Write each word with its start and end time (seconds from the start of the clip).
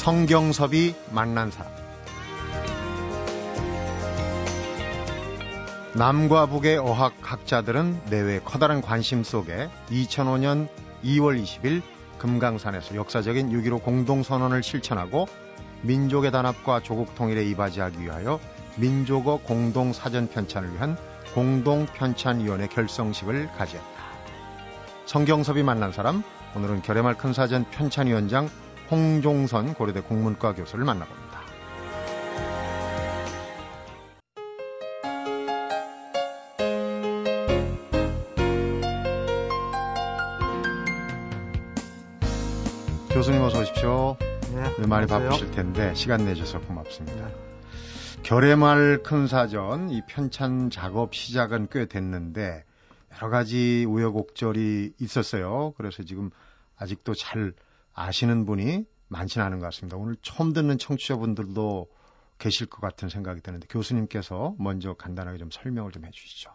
성경섭이 0.00 0.94
만난 1.10 1.50
사람 1.50 1.70
남과 5.94 6.46
북의 6.46 6.78
어학 6.78 7.12
학자들은 7.20 8.06
내외 8.08 8.40
커다란 8.42 8.80
관심 8.80 9.22
속에 9.22 9.68
2005년 9.90 10.68
2월 11.04 11.42
20일 11.42 11.82
금강산에서 12.16 12.94
역사적인 12.94 13.50
6.15 13.50 13.82
공동선언을 13.82 14.62
실천하고 14.62 15.28
민족의 15.82 16.30
단합과 16.30 16.80
조국 16.80 17.14
통일에 17.14 17.44
이바지하기 17.44 18.00
위하여 18.00 18.40
민족어 18.76 19.40
공동 19.44 19.92
사전 19.92 20.28
편찬을 20.28 20.72
위한 20.72 20.96
공동 21.34 21.84
편찬위원회 21.84 22.68
결성식을 22.68 23.50
가지었다. 23.58 24.00
성경섭이 25.04 25.62
만난 25.62 25.92
사람 25.92 26.22
오늘은 26.56 26.80
결의말 26.80 27.18
큰 27.18 27.34
사전 27.34 27.68
편찬위원장 27.70 28.48
홍종선 28.90 29.74
고려대 29.74 30.00
국문과 30.00 30.54
교수를 30.54 30.84
만나봅니다. 30.84 31.40
교수님 43.10 43.42
어서 43.42 43.60
오십시오. 43.60 44.16
네, 44.54 44.86
많이 44.86 45.06
바쁘실 45.06 45.50
텐데 45.50 45.94
시간 45.94 46.24
내주셔서 46.24 46.66
고맙습니다. 46.66 47.28
네. 47.28 47.34
결의말 48.22 49.02
큰 49.02 49.26
사전 49.26 49.90
이 49.90 50.02
편찬 50.06 50.70
작업 50.70 51.14
시작은 51.14 51.68
꽤 51.70 51.86
됐는데 51.86 52.64
여러 53.16 53.30
가지 53.30 53.84
우여곡절이 53.88 54.94
있었어요. 54.98 55.74
그래서 55.76 56.02
지금 56.02 56.30
아직도 56.78 57.14
잘 57.14 57.52
아시는 58.00 58.46
분이 58.46 58.86
많지는 59.08 59.46
않은 59.46 59.58
것 59.58 59.66
같습니다. 59.66 59.96
오늘 59.96 60.16
처음 60.22 60.52
듣는 60.52 60.78
청취자분들도 60.78 61.88
계실 62.38 62.66
것 62.66 62.80
같은 62.80 63.08
생각이 63.08 63.42
드는데 63.42 63.66
교수님께서 63.68 64.54
먼저 64.58 64.94
간단하게 64.94 65.38
좀 65.38 65.50
설명을 65.50 65.92
좀 65.92 66.04
해주시죠. 66.06 66.50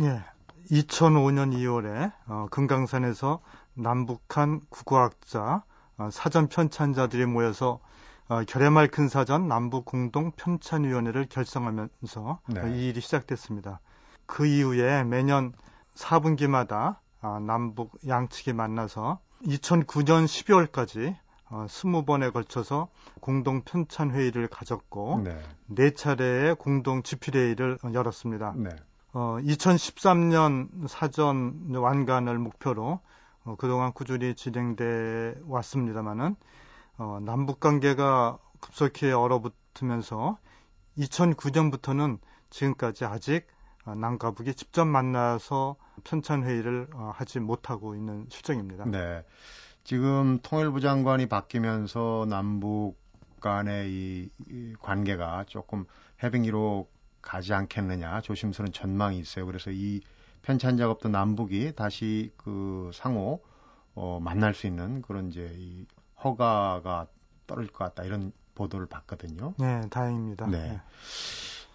예. 0.00 0.22
2005년 0.70 1.54
2월에 1.54 2.12
어, 2.26 2.46
금강산에서 2.50 3.40
남북한 3.74 4.60
국어학자 4.68 5.64
어, 5.96 6.10
사전 6.10 6.48
편찬자들이 6.48 7.24
모여서 7.26 7.80
어, 8.28 8.44
결의말 8.44 8.88
큰 8.88 9.08
사전 9.08 9.48
남북 9.48 9.86
공동 9.86 10.32
편찬위원회를 10.32 11.26
결성하면서 11.26 12.40
네. 12.48 12.76
이 12.76 12.88
일이 12.88 13.00
시작됐습니다. 13.00 13.80
그 14.26 14.46
이후에 14.46 15.02
매년 15.04 15.52
4분기마다 15.94 16.98
어, 17.22 17.38
남북 17.40 17.98
양측이 18.06 18.52
만나서 18.52 19.20
2009년 19.42 20.24
12월까지 20.26 21.16
어, 21.50 21.66
20번에 21.68 22.32
걸쳐서 22.32 22.88
공동 23.20 23.62
편찬 23.62 24.12
회의를 24.12 24.46
가졌고 24.48 25.22
네. 25.24 25.42
네 25.66 25.90
차례의 25.92 26.54
공동 26.56 27.02
집필회의를 27.02 27.78
열었습니다. 27.92 28.54
네. 28.56 28.70
어, 29.12 29.38
2013년 29.40 30.86
사전 30.88 31.74
완간을 31.74 32.38
목표로 32.38 33.00
어, 33.44 33.56
그동안 33.56 33.92
꾸준히 33.92 34.34
진행돼 34.34 35.40
왔습니다만은 35.46 36.36
어, 36.98 37.18
남북 37.22 37.58
관계가 37.58 38.38
급속히 38.60 39.10
얼어붙으면서 39.10 40.38
2009년부터는 40.98 42.18
지금까지 42.50 43.04
아직 43.06 43.46
어, 43.84 43.94
남과 43.94 44.32
북이 44.32 44.54
직접 44.54 44.84
만나서 44.84 45.76
편찬 46.04 46.44
회의를 46.44 46.88
어, 46.94 47.12
하지 47.14 47.40
못하고 47.40 47.94
있는 47.94 48.26
실정입니다. 48.28 48.84
네. 48.86 49.24
지금 49.84 50.38
통일부 50.42 50.80
장관이 50.80 51.26
바뀌면서 51.26 52.26
남북 52.28 52.96
간의 53.40 53.90
이, 53.90 54.30
이 54.48 54.74
관계가 54.80 55.44
조금 55.48 55.84
해빙기로 56.22 56.88
가지 57.22 57.52
않겠느냐 57.54 58.20
조심스러운 58.20 58.72
전망이 58.72 59.18
있어요. 59.18 59.46
그래서 59.46 59.70
이 59.70 60.00
편찬 60.42 60.76
작업도 60.76 61.08
남북이 61.08 61.74
다시 61.74 62.32
그 62.36 62.90
상호 62.94 63.42
어, 63.94 64.20
만날 64.22 64.54
수 64.54 64.66
있는 64.66 65.02
그런 65.02 65.28
이제 65.28 65.52
이 65.56 65.86
허가가 66.22 67.06
떨어질 67.46 67.72
것 67.72 67.84
같다 67.84 68.04
이런 68.04 68.32
보도를 68.54 68.86
봤거든요. 68.86 69.54
네, 69.58 69.82
다행입니다. 69.90 70.46
네. 70.46 70.68
네. 70.68 70.80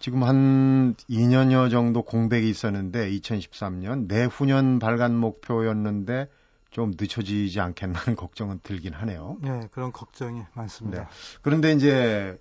지금 0.05 0.23
한 0.23 0.93
2년여 1.09 1.71
정도 1.71 2.03
공백이 2.03 2.47
있었는데 2.47 3.09
2013년 3.09 4.05
내후년 4.07 4.77
발간 4.77 5.15
목표였는데 5.17 6.29
좀 6.69 6.91
늦춰지지 6.91 7.59
않겠나는 7.59 8.13
걱정은 8.15 8.59
들긴 8.61 8.93
하네요. 8.93 9.39
네, 9.41 9.67
그런 9.71 9.91
걱정이 9.91 10.43
많습니다. 10.53 11.05
네. 11.05 11.07
그런데 11.41 11.71
이제 11.71 12.37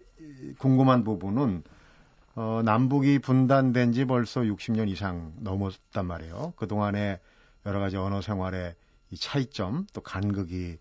궁금한 0.59 1.05
부분은 1.05 1.63
어, 2.35 2.61
남북이 2.63 3.21
분단된 3.21 3.93
지 3.93 4.05
벌써 4.05 4.43
60년 4.43 4.91
이상 4.91 5.33
넘었단 5.39 6.05
말이에요. 6.05 6.53
그동안에 6.57 7.19
여러 7.65 7.81
가지 7.81 7.97
언어 7.97 8.21
생활의 8.21 8.75
이 9.11 9.17
차이점 9.17 9.87
또 9.95 10.03
간극이 10.03 10.77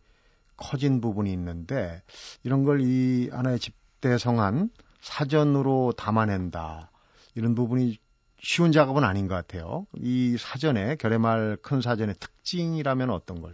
커진 0.58 1.00
부분이 1.00 1.32
있는데 1.32 2.02
이런 2.44 2.66
걸 2.66 2.82
이 2.82 3.30
하나의 3.32 3.60
집대성한 3.60 4.70
사전으로 5.04 5.94
담아낸다. 5.98 6.90
이런 7.36 7.54
부분이 7.56 7.98
쉬운 8.40 8.72
작업은 8.72 9.04
아닌 9.04 9.28
것 9.28 9.36
같아요. 9.36 9.86
이 9.96 10.38
사전에 10.40 10.96
결의말 10.96 11.58
큰 11.62 11.82
사전의 11.82 12.16
특징이라면 12.20 13.10
어떤 13.12 13.42
걸 13.42 13.54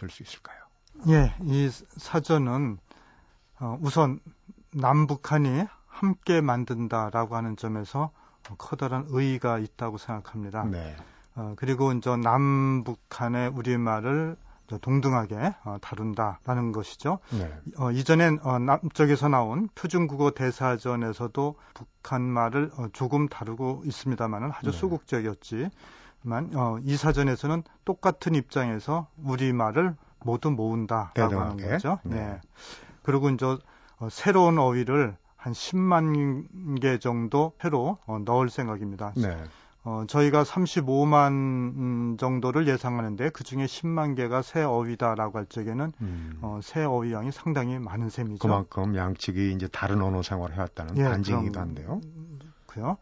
들 0.00 0.08
수 0.08 0.22
있을까요? 0.22 0.58
예, 1.08 1.34
이 1.42 1.68
사전은 1.98 2.78
어, 3.60 3.78
우선 3.82 4.18
남북한이 4.72 5.66
함께 5.86 6.40
만든다라고 6.40 7.36
하는 7.36 7.56
점에서 7.56 8.10
커다란 8.56 9.04
의의가 9.08 9.58
있다고 9.58 9.98
생각합니다. 9.98 10.64
네. 10.64 10.96
어, 11.34 11.52
그리고 11.56 11.92
이제 11.92 12.16
남북한의 12.16 13.48
우리말을 13.48 14.36
동등하게 14.78 15.54
어, 15.64 15.76
다룬다라는 15.80 16.72
것이죠. 16.72 17.18
네. 17.30 17.52
어, 17.78 17.90
이전엔 17.90 18.40
어, 18.42 18.58
남쪽에서 18.58 19.28
나온 19.28 19.68
표준국어 19.74 20.32
대사전에서도 20.32 21.54
북한 21.74 22.22
말을 22.22 22.70
어, 22.76 22.86
조금 22.92 23.28
다루고 23.28 23.82
있습니다만은 23.86 24.50
아주 24.52 24.70
네. 24.70 24.78
소극적이었지만 24.78 25.70
어, 26.54 26.78
이 26.84 26.96
사전에서는 26.96 27.62
똑같은 27.84 28.34
입장에서 28.34 29.08
우리 29.22 29.52
말을 29.52 29.96
모두 30.22 30.50
모은다라고 30.50 31.40
하는 31.40 31.56
거죠. 31.56 31.98
네. 32.04 32.16
네. 32.16 32.40
그리고 33.02 33.30
이제 33.30 33.46
어, 33.46 34.08
새로운 34.10 34.58
어휘를 34.58 35.16
한 35.36 35.52
10만 35.54 36.80
개 36.80 36.98
정도 36.98 37.52
새로 37.60 37.98
어, 38.06 38.18
넣을 38.24 38.50
생각입니다. 38.50 39.12
네. 39.16 39.36
어, 39.82 40.04
저희가 40.06 40.44
35만 40.44 41.32
음, 41.32 42.16
정도를 42.18 42.68
예상하는데 42.68 43.30
그 43.30 43.44
중에 43.44 43.64
10만 43.64 44.14
개가 44.14 44.42
새 44.42 44.62
어휘다라고 44.62 45.38
할 45.38 45.46
적에는 45.46 45.92
음. 46.00 46.38
어, 46.42 46.60
새 46.62 46.84
어휘 46.84 47.12
양이 47.12 47.32
상당히 47.32 47.78
많은 47.78 48.10
셈이죠. 48.10 48.46
그만큼 48.46 48.94
양측이 48.94 49.52
이제 49.52 49.68
다른 49.68 50.02
언어 50.02 50.22
생활을 50.22 50.54
해왔다는 50.54 50.98
예, 50.98 51.04
반증이기도 51.04 51.58
한데요. 51.58 52.00
그요. 52.66 52.98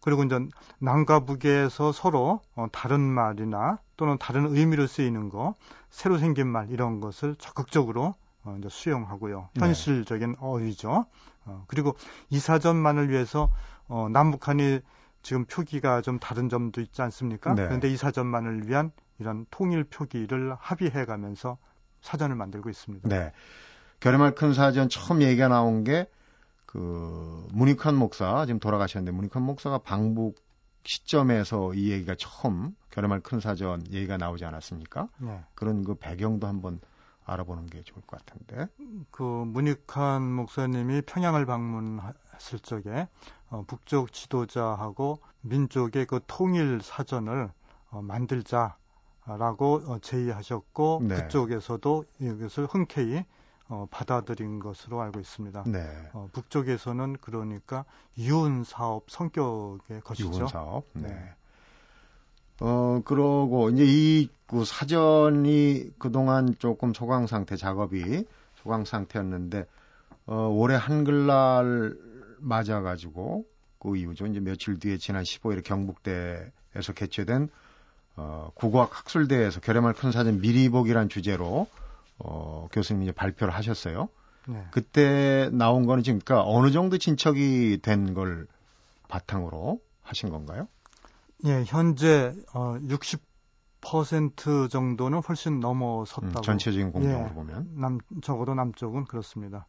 그리고 0.00 0.24
이제 0.24 0.38
남과 0.78 1.20
북에서 1.20 1.92
서로 1.92 2.40
어, 2.56 2.66
다른 2.72 3.00
말이나 3.00 3.78
또는 3.96 4.16
다른 4.18 4.46
의미로 4.56 4.86
쓰이는 4.86 5.28
거, 5.28 5.54
새로 5.90 6.18
생긴 6.18 6.48
말 6.48 6.70
이런 6.70 7.00
것을 7.00 7.36
적극적으로 7.36 8.14
어, 8.42 8.56
이제 8.58 8.68
수용하고요. 8.68 9.50
네. 9.54 9.60
현실적인 9.60 10.32
네. 10.32 10.36
어휘죠. 10.40 11.06
어, 11.44 11.64
그리고 11.68 11.94
이 12.30 12.38
사전만을 12.38 13.10
위해서 13.10 13.52
어, 13.86 14.08
남북한이 14.10 14.80
지금 15.22 15.44
표기가 15.44 16.00
좀 16.00 16.18
다른 16.18 16.48
점도 16.48 16.80
있지 16.80 17.02
않습니까? 17.02 17.54
네. 17.54 17.64
그런데 17.66 17.88
이 17.88 17.96
사전만을 17.96 18.68
위한 18.68 18.92
이런 19.18 19.46
통일 19.50 19.84
표기를 19.84 20.54
합의해 20.58 21.04
가면서 21.04 21.58
사전을 22.00 22.36
만들고 22.36 22.70
있습니다. 22.70 23.08
네. 23.08 23.32
결의말 24.00 24.34
큰 24.34 24.54
사전 24.54 24.88
처음 24.88 25.22
얘기가 25.22 25.48
나온 25.48 25.84
게 25.84 26.06
그 26.68 27.48
문익환 27.54 27.96
목사 27.96 28.44
지금 28.44 28.60
돌아가셨는데 28.60 29.16
문익환 29.16 29.42
목사가 29.42 29.78
방북 29.78 30.36
시점에서 30.84 31.72
이 31.72 31.90
얘기가 31.90 32.14
처음 32.18 32.76
결의말 32.90 33.20
큰 33.20 33.40
사전 33.40 33.82
얘기가 33.90 34.18
나오지 34.18 34.44
않았습니까? 34.44 35.08
네. 35.16 35.42
그런 35.54 35.82
그 35.82 35.94
배경도 35.94 36.46
한번 36.46 36.78
알아보는 37.24 37.68
게 37.68 37.82
좋을 37.82 38.02
것 38.02 38.22
같은데. 38.22 38.66
그 39.10 39.22
문익환 39.22 40.30
목사님이 40.30 41.02
평양을 41.02 41.46
방문했을 41.46 42.58
적에 42.62 43.08
어, 43.50 43.64
북쪽 43.66 44.12
지도자하고 44.12 45.20
민족의 45.42 46.06
그 46.06 46.20
통일 46.26 46.80
사전을 46.82 47.50
어, 47.90 48.02
만들자라고 48.02 48.74
어, 49.86 49.98
제의하셨고 50.00 51.00
네. 51.04 51.16
그쪽에서도 51.16 52.04
이것을 52.20 52.66
흔쾌히 52.66 53.24
어, 53.68 53.86
받아들인 53.90 54.58
것으로 54.60 55.00
알고 55.00 55.20
있습니다. 55.20 55.64
네. 55.66 55.86
어, 56.12 56.28
북쪽에서는 56.32 57.18
그러니까 57.20 57.84
유은 58.16 58.64
사업 58.64 59.10
성격의 59.10 60.00
것이죠. 60.02 60.30
유은 60.38 60.46
사업. 60.48 60.84
네. 60.94 61.08
네. 61.08 61.34
어 62.60 63.00
그러고 63.04 63.70
이제 63.70 63.84
이 63.86 64.28
그 64.48 64.64
사전이 64.64 65.90
그동안 65.98 66.54
조금 66.58 66.94
소강 66.94 67.26
상태 67.26 67.54
작업이 67.54 68.24
소강 68.56 68.86
상태였는데 68.86 69.66
어, 70.26 70.48
올해 70.48 70.74
한글날 70.74 71.94
맞아가지고 72.40 73.44
그 73.78 73.96
이후죠. 73.96 74.26
이제 74.26 74.40
며칠 74.40 74.78
뒤에 74.78 74.98
지난 74.98 75.22
15일 75.22 75.62
경북대에서 75.64 76.92
개최된 76.94 77.48
어, 78.16 78.50
국어학 78.54 78.96
학술대회에서 78.98 79.60
결의말 79.60 79.92
큰 79.94 80.10
사전 80.10 80.40
미리 80.40 80.68
보기란 80.68 81.08
주제로 81.08 81.68
어, 82.18 82.68
교수님이 82.72 83.12
발표를 83.12 83.54
하셨어요. 83.54 84.08
네. 84.48 84.66
그때 84.70 85.50
나온 85.52 85.86
거는 85.86 86.02
지금 86.02 86.20
그러니까 86.24 86.48
어느 86.50 86.70
정도 86.72 86.98
진척이 86.98 87.78
된 87.82 88.14
걸 88.14 88.46
바탕으로 89.08 89.80
하신 90.02 90.30
건가요? 90.30 90.68
예, 91.44 91.62
현재 91.66 92.34
어, 92.52 92.76
60% 93.80 94.70
정도는 94.70 95.20
훨씬 95.26 95.60
넘어섰다고. 95.60 96.38
음, 96.40 96.42
전체적인 96.42 96.92
공정으로 96.92 97.28
예, 97.30 97.32
보면. 97.34 97.68
남 97.76 97.98
적어도 98.22 98.54
남쪽은 98.54 99.04
그렇습니다. 99.04 99.66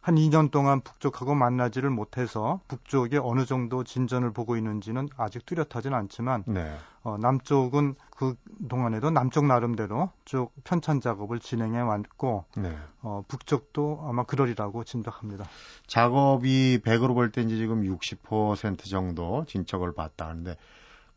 한 0.00 0.14
2년 0.14 0.50
동안 0.50 0.80
북쪽하고 0.80 1.34
만나지를 1.34 1.90
못해서 1.90 2.60
북쪽이 2.68 3.18
어느 3.18 3.44
정도 3.44 3.84
진전을 3.84 4.32
보고 4.32 4.56
있는지는 4.56 5.08
아직 5.16 5.44
뚜렷하진 5.44 5.92
않지만 5.92 6.44
네. 6.46 6.72
어, 7.02 7.18
남쪽은 7.18 7.94
그 8.10 8.34
동안에도 8.68 9.10
남쪽 9.10 9.46
나름대로 9.46 10.10
쭉 10.24 10.50
편찬 10.64 11.00
작업을 11.00 11.40
진행해 11.40 11.80
왔고 11.80 12.44
네. 12.56 12.76
어, 13.02 13.22
북쪽도 13.28 14.04
아마 14.08 14.24
그러리라고 14.24 14.84
짐작합니다. 14.84 15.44
작업이 15.86 16.80
100으로 16.84 17.14
볼 17.14 17.30
때 17.30 17.42
이제 17.42 17.56
지금 17.56 17.82
60% 17.82 18.88
정도 18.88 19.44
진척을 19.46 19.92
봤다 19.94 20.28
하는데 20.28 20.56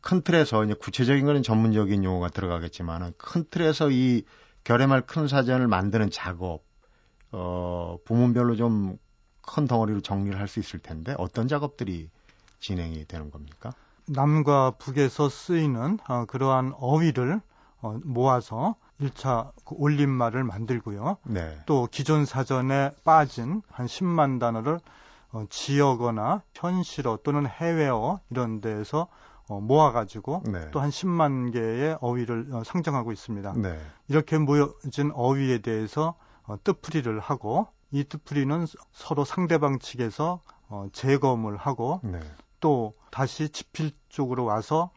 큰 0.00 0.22
틀에서 0.22 0.64
이제 0.64 0.74
구체적인 0.74 1.24
거는 1.24 1.42
전문적인 1.42 2.04
용어가 2.04 2.28
들어가겠지만은 2.28 3.12
큰 3.16 3.44
틀에서 3.48 3.90
이 3.90 4.24
결의말 4.64 5.02
큰 5.02 5.28
사전을 5.28 5.68
만드는 5.68 6.10
작업 6.10 6.62
어, 7.32 7.98
부문별로 8.04 8.56
좀 8.56 8.98
큰 9.42 9.66
덩어리로 9.66 10.00
정리를 10.00 10.38
할 10.38 10.48
수 10.48 10.60
있을 10.60 10.78
텐데 10.78 11.14
어떤 11.18 11.48
작업들이 11.48 12.10
진행이 12.60 13.06
되는 13.06 13.30
겁니까? 13.30 13.72
남과 14.06 14.72
북에서 14.78 15.28
쓰이는 15.28 15.98
어, 16.08 16.24
그러한 16.26 16.72
어휘를 16.76 17.40
어, 17.80 17.98
모아서 18.04 18.76
1차 19.00 19.50
그 19.64 19.74
올림말을 19.76 20.44
만들고요. 20.44 21.16
네. 21.24 21.58
또 21.66 21.88
기존 21.90 22.24
사전에 22.24 22.92
빠진 23.04 23.62
한 23.68 23.86
10만 23.86 24.38
단어를 24.38 24.78
어, 25.32 25.44
지역어나 25.48 26.42
현실어 26.54 27.18
또는 27.24 27.46
해외어 27.46 28.20
이런 28.30 28.60
데에서 28.60 29.08
어, 29.48 29.60
모아가지고 29.60 30.42
네. 30.46 30.70
또한 30.70 30.90
10만 30.90 31.52
개의 31.52 31.96
어휘를 32.00 32.48
어, 32.52 32.62
상정하고 32.64 33.10
있습니다. 33.10 33.54
네. 33.56 33.80
이렇게 34.08 34.38
모여진 34.38 35.10
어휘에 35.14 35.58
대해서 35.58 36.10
어, 36.10 36.14
뜻풀이를 36.64 37.20
하고 37.20 37.68
이 37.90 38.04
뜻풀이는 38.04 38.66
서로 38.92 39.24
상대방 39.24 39.78
측에서 39.78 40.40
어, 40.68 40.86
재검을 40.92 41.56
하고 41.56 42.00
네. 42.02 42.20
또 42.60 42.94
다시 43.10 43.50
지필 43.50 43.92
쪽으로 44.08 44.44
와서 44.44 44.90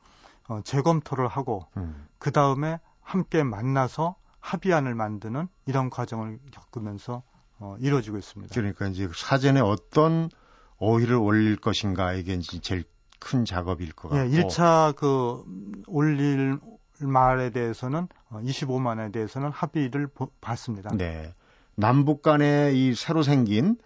어, 0.47 0.61
재검토를 0.63 1.27
하고 1.27 1.65
음. 1.77 2.07
그 2.17 2.31
다음에 2.31 2.79
함께 3.01 3.43
만나서 3.43 4.15
합의안을 4.39 4.95
만드는 4.95 5.47
이런 5.65 5.89
과정을 5.89 6.39
겪으면서 6.51 7.23
어, 7.59 7.75
이루어지고 7.79 8.17
있습니다. 8.17 8.53
그러니까 8.53 8.87
이제 8.87 9.09
사전에 9.13 9.59
어떤 9.59 10.29
어휘를 10.77 11.15
올릴 11.15 11.55
것인가 11.57 12.13
이게 12.13 12.33
이제 12.33 12.59
제일 12.59 12.83
큰 13.19 13.43
작업일 13.43 13.93
것 13.93 14.09
같고. 14.09 14.23
예, 14.23 14.29
1차 14.29 14.95
그 14.95 15.43
올릴 15.87 16.59
말에 16.99 17.49
대해서는 17.49 18.07
25만에 18.31 19.09
어, 19.09 19.11
대해서는 19.11 19.49
합의를 19.49 20.09
봤습니다. 20.41 20.95
네. 20.95 21.33
남북 21.75 22.21
간에 22.21 22.71
이 22.73 22.95
새로 22.95 23.23
생긴 23.23 23.77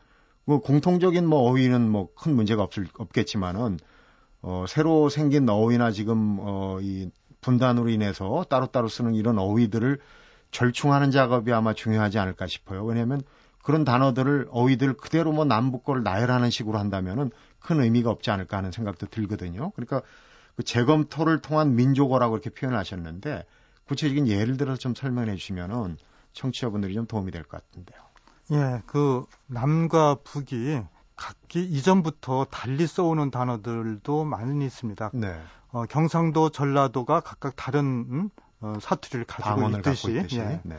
뭐 0.46 0.62
공통적인 0.62 1.28
뭐 1.28 1.50
어휘는 1.50 1.90
뭐 1.90 2.10
큰 2.16 2.36
문제가 2.36 2.64
없을 2.64 2.88
없겠지만은 2.98 3.80
어 4.42 4.66
새로 4.68 5.10
생긴 5.10 5.48
어휘나 5.50 5.92
지금 5.92 6.40
어이 6.40 7.10
분단으로 7.42 7.90
인해서 7.90 8.46
따로따로 8.50 8.88
쓰는 8.88 9.16
이런 9.16 9.38
어휘들을 9.38 10.00
절충하는 10.52 11.12
작업이 11.12 11.54
아마 11.54 11.74
중요하지 11.74 12.20
않을까 12.20 12.48
싶어요. 12.48 12.84
왜냐하면 12.84 13.22
그런 13.64 13.84
단어들을 13.84 14.48
어휘들 14.52 14.94
그대로 14.94 15.32
뭐 15.32 15.46
남북 15.46 15.84
거를 15.84 16.04
나열하는 16.04 16.50
식으로 16.50 16.80
한다면은 16.80 17.32
큰 17.60 17.82
의미가 17.82 18.10
없지 18.10 18.32
않을까 18.32 18.58
하는 18.58 18.72
생각도 18.72 19.08
들거든요. 19.08 19.72
그러니까 19.72 20.02
그 20.60 20.66
재검토를 20.66 21.40
통한 21.42 21.78
민족어라고 21.78 22.36
이렇게 22.36 22.50
표현하셨는데 22.50 23.46
구체적인 23.88 24.28
예를 24.28 24.58
들어서 24.58 24.78
좀 24.78 24.94
설명해 24.94 25.38
주시면은 25.38 25.98
청취자분들이 26.34 26.94
좀 26.96 27.08
도움이 27.08 27.32
될 27.32 27.44
것 27.44 27.52
같은데요. 27.64 27.98
예, 28.52 28.82
그 28.86 29.26
남과 29.48 30.16
북이 30.26 30.82
각기 31.16 31.64
이전부터 31.64 32.48
달리 32.52 32.88
써오는 32.88 33.32
단어들도 33.32 34.26
많이 34.26 34.66
있습니다. 34.66 35.12
네. 35.14 35.40
어, 35.72 35.86
경상도, 35.86 36.50
전라도가 36.50 37.22
각각 37.22 37.56
다른 37.56 37.86
음, 38.12 38.30
어, 38.60 38.76
사투리를 38.82 39.24
가지고 39.28 39.70
있듯이, 39.78 40.12
있듯이. 40.18 40.40
예. 40.40 40.60
네. 40.64 40.78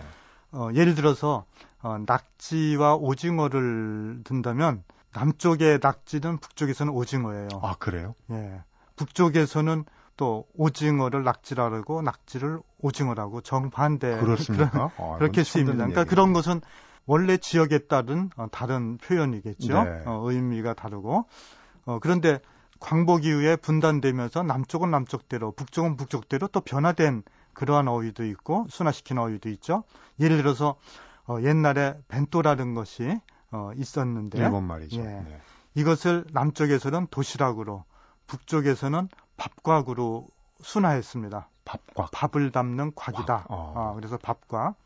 어, 0.53 0.69
예를 0.75 0.95
들어서 0.95 1.47
어, 1.81 1.97
낙지와 2.07 2.97
오징어를 2.97 4.21
든다면 4.25 4.85
남쪽의 5.15 5.79
낙지는 5.83 6.37
북쪽에서는 6.37 6.93
오징어예요. 6.93 7.49
아 7.63 7.77
그래요? 7.79 8.15
예. 8.31 8.61
북쪽에서는 9.01 9.85
또 10.19 10.45
오징어를 10.55 11.25
낙지라고 11.25 12.03
낙지를 12.03 12.61
오징어라고 12.83 13.41
정반대 13.41 14.19
그렇습니까? 14.19 14.91
아, 14.99 15.17
그렇게 15.17 15.43
쓰입니다. 15.43 15.77
그러니까 15.77 16.05
그런 16.05 16.35
것은 16.35 16.61
원래 17.07 17.39
지역에 17.39 17.79
따른 17.79 18.29
어, 18.37 18.47
다른 18.53 18.99
표현이겠죠. 18.99 19.83
네. 19.83 20.03
어, 20.05 20.31
의미가 20.31 20.75
다르고 20.75 21.25
어, 21.87 21.99
그런데 22.01 22.41
광복 22.79 23.25
이후에 23.25 23.57
분단되면서 23.57 24.43
남쪽은 24.43 24.91
남쪽대로 24.91 25.53
북쪽은 25.53 25.97
북쪽대로 25.97 26.49
또 26.49 26.61
변화된 26.61 27.23
그러한 27.55 27.89
어휘도 27.89 28.27
있고 28.27 28.67
순화시킨 28.69 29.17
어휘도 29.17 29.49
있죠. 29.49 29.85
예를 30.21 30.37
들어서 30.37 30.77
어, 31.27 31.39
옛날에 31.41 31.95
벤토라는 32.09 32.75
것이 32.75 33.19
어, 33.51 33.71
있었는데 33.75 34.39
일본 34.39 34.65
말이죠. 34.65 35.01
예, 35.01 35.05
네. 35.05 35.41
이것을 35.75 36.27
남쪽에서는 36.33 37.07
도시락으로 37.11 37.85
북쪽에서는 38.31 39.09
밥곽으로 39.37 40.29
순화했습니다. 40.63 41.49
밥곽. 41.65 42.11
밥을 42.13 42.53
담는 42.53 42.93
곽이다. 42.95 43.47
어. 43.49 43.73
어, 43.77 43.95
그래서 43.97 44.17
밥곽. 44.19 44.77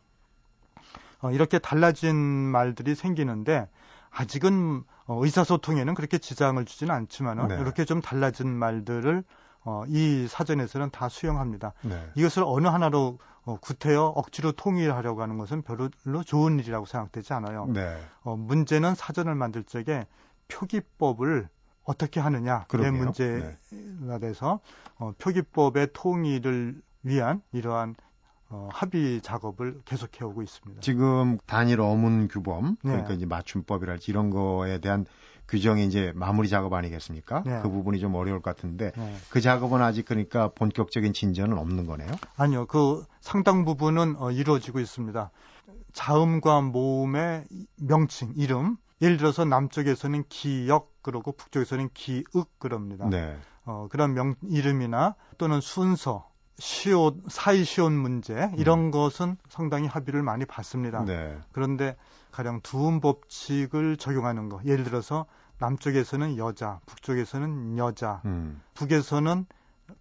어, 1.21 1.31
이렇게 1.31 1.59
달라진 1.59 2.17
말들이 2.17 2.95
생기는데 2.95 3.69
아직은 4.11 4.85
어, 5.07 5.23
의사소통에는 5.23 5.95
그렇게 5.95 6.19
지장을 6.19 6.65
주지는 6.65 6.95
않지만 6.95 7.49
네. 7.49 7.57
이렇게 7.61 7.85
좀 7.85 8.01
달라진 8.01 8.49
말들을 8.49 9.25
어, 9.65 9.85
이 9.89 10.27
사전에서는 10.29 10.91
다 10.91 11.09
수용합니다. 11.09 11.73
네. 11.83 12.11
이것을 12.15 12.45
어느 12.47 12.69
하나로 12.69 13.19
어, 13.45 13.59
구태여 13.61 14.05
억지로 14.17 14.53
통일하려고 14.53 15.21
하는 15.21 15.37
것은 15.37 15.63
별로 15.63 15.91
좋은 16.25 16.59
일이라고 16.59 16.87
생각되지 16.87 17.35
않아요. 17.35 17.67
네. 17.67 17.99
어, 18.23 18.37
문제는 18.37 18.95
사전을 18.95 19.35
만들 19.35 19.65
적에 19.65 20.07
표기법을 20.49 21.49
어떻게 21.85 22.21
하느냐의 22.21 22.65
문제가 22.93 23.53
네. 23.71 24.19
돼서 24.19 24.61
어, 24.99 25.13
표기법의 25.19 25.89
통일을 25.93 26.81
위한 27.03 27.43
이러한 27.53 27.95
어, 28.49 28.69
합의 28.73 29.21
작업을 29.21 29.81
계속해 29.85 30.25
오고 30.25 30.43
있습니다. 30.43 30.81
지금 30.81 31.39
단일 31.47 31.81
어문 31.81 32.29
규범 32.29 32.77
네. 32.83 32.91
그러니까 32.91 33.15
이제 33.15 33.27
맞춤법이랄지 33.27 34.11
이런 34.11 34.31
거에 34.31 34.79
대한 34.79 35.07
규정이 35.49 35.85
이제 35.85 36.13
마무리 36.15 36.49
작업 36.49 36.73
아니겠습니까? 36.73 37.43
네. 37.45 37.61
그 37.63 37.69
부분이 37.69 38.01
좀 38.01 38.15
어려울 38.15 38.41
것 38.41 38.55
같은데 38.55 38.93
네. 38.97 39.17
그 39.29 39.41
작업은 39.41 39.83
아직 39.83 40.07
그러니까 40.07 40.49
본격적인 40.49 41.13
진전은 41.13 41.59
없는 41.59 41.87
거네요. 41.87 42.11
아니요, 42.37 42.67
그 42.67 43.05
상당 43.21 43.65
부분은 43.65 44.17
어, 44.19 44.31
이루어지고 44.31 44.81
있습니다. 44.81 45.31
자음과 45.93 46.63
모음의 46.63 47.45
명칭, 47.81 48.33
이름 48.37 48.77
예를 49.03 49.17
들어서 49.17 49.45
남쪽에서는 49.45 50.25
기역 50.29 50.94
그러고 51.05 51.31
북쪽에서는 51.33 51.91
기읍 51.95 52.59
그럽니다. 52.59 53.09
네. 53.09 53.39
어, 53.65 53.87
그런 53.89 54.15
명 54.15 54.35
이름이나 54.43 55.15
또는 55.39 55.61
순서, 55.61 56.29
시옷, 56.59 57.17
사이 57.29 57.65
시옷 57.65 57.93
문제 57.93 58.51
이런 58.57 58.87
음. 58.87 58.91
것은 58.91 59.37
상당히 59.49 59.87
합의를 59.87 60.23
많이 60.23 60.45
받습니다. 60.45 61.05
네. 61.05 61.39
그런데 61.53 61.97
가령 62.33 62.61
두음 62.63 63.01
법칙을 63.01 63.97
적용하는 63.97 64.49
거, 64.49 64.61
예를 64.65 64.85
들어서 64.85 65.27
남쪽에서는 65.59 66.37
여자, 66.37 66.81
북쪽에서는 66.87 67.79
여자, 67.79 68.23
음. 68.25 68.61
북에서는 68.75 69.47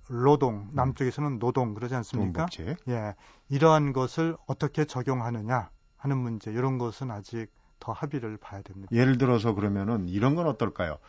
노동, 0.10 0.70
남쪽에서는 0.74 1.40
노동 1.40 1.74
그러지 1.74 1.96
않습니까? 1.96 2.48
예, 2.88 3.16
이러한 3.50 3.94
것을 3.94 4.38
어떻게 4.48 4.86
적용하느냐 4.86 5.70
하는 5.98 6.18
문제 6.18 6.52
이런 6.52 6.78
것은 6.78 7.12
아직 7.12 7.48
더 7.84 7.92
합의를 7.92 8.38
봐야 8.38 8.62
됩니다. 8.62 8.88
예를 8.94 9.18
들어서 9.18 9.54
그러면은 9.54 10.08
이런 10.08 10.36
건 10.36 10.48
어떨까요? 10.48 11.00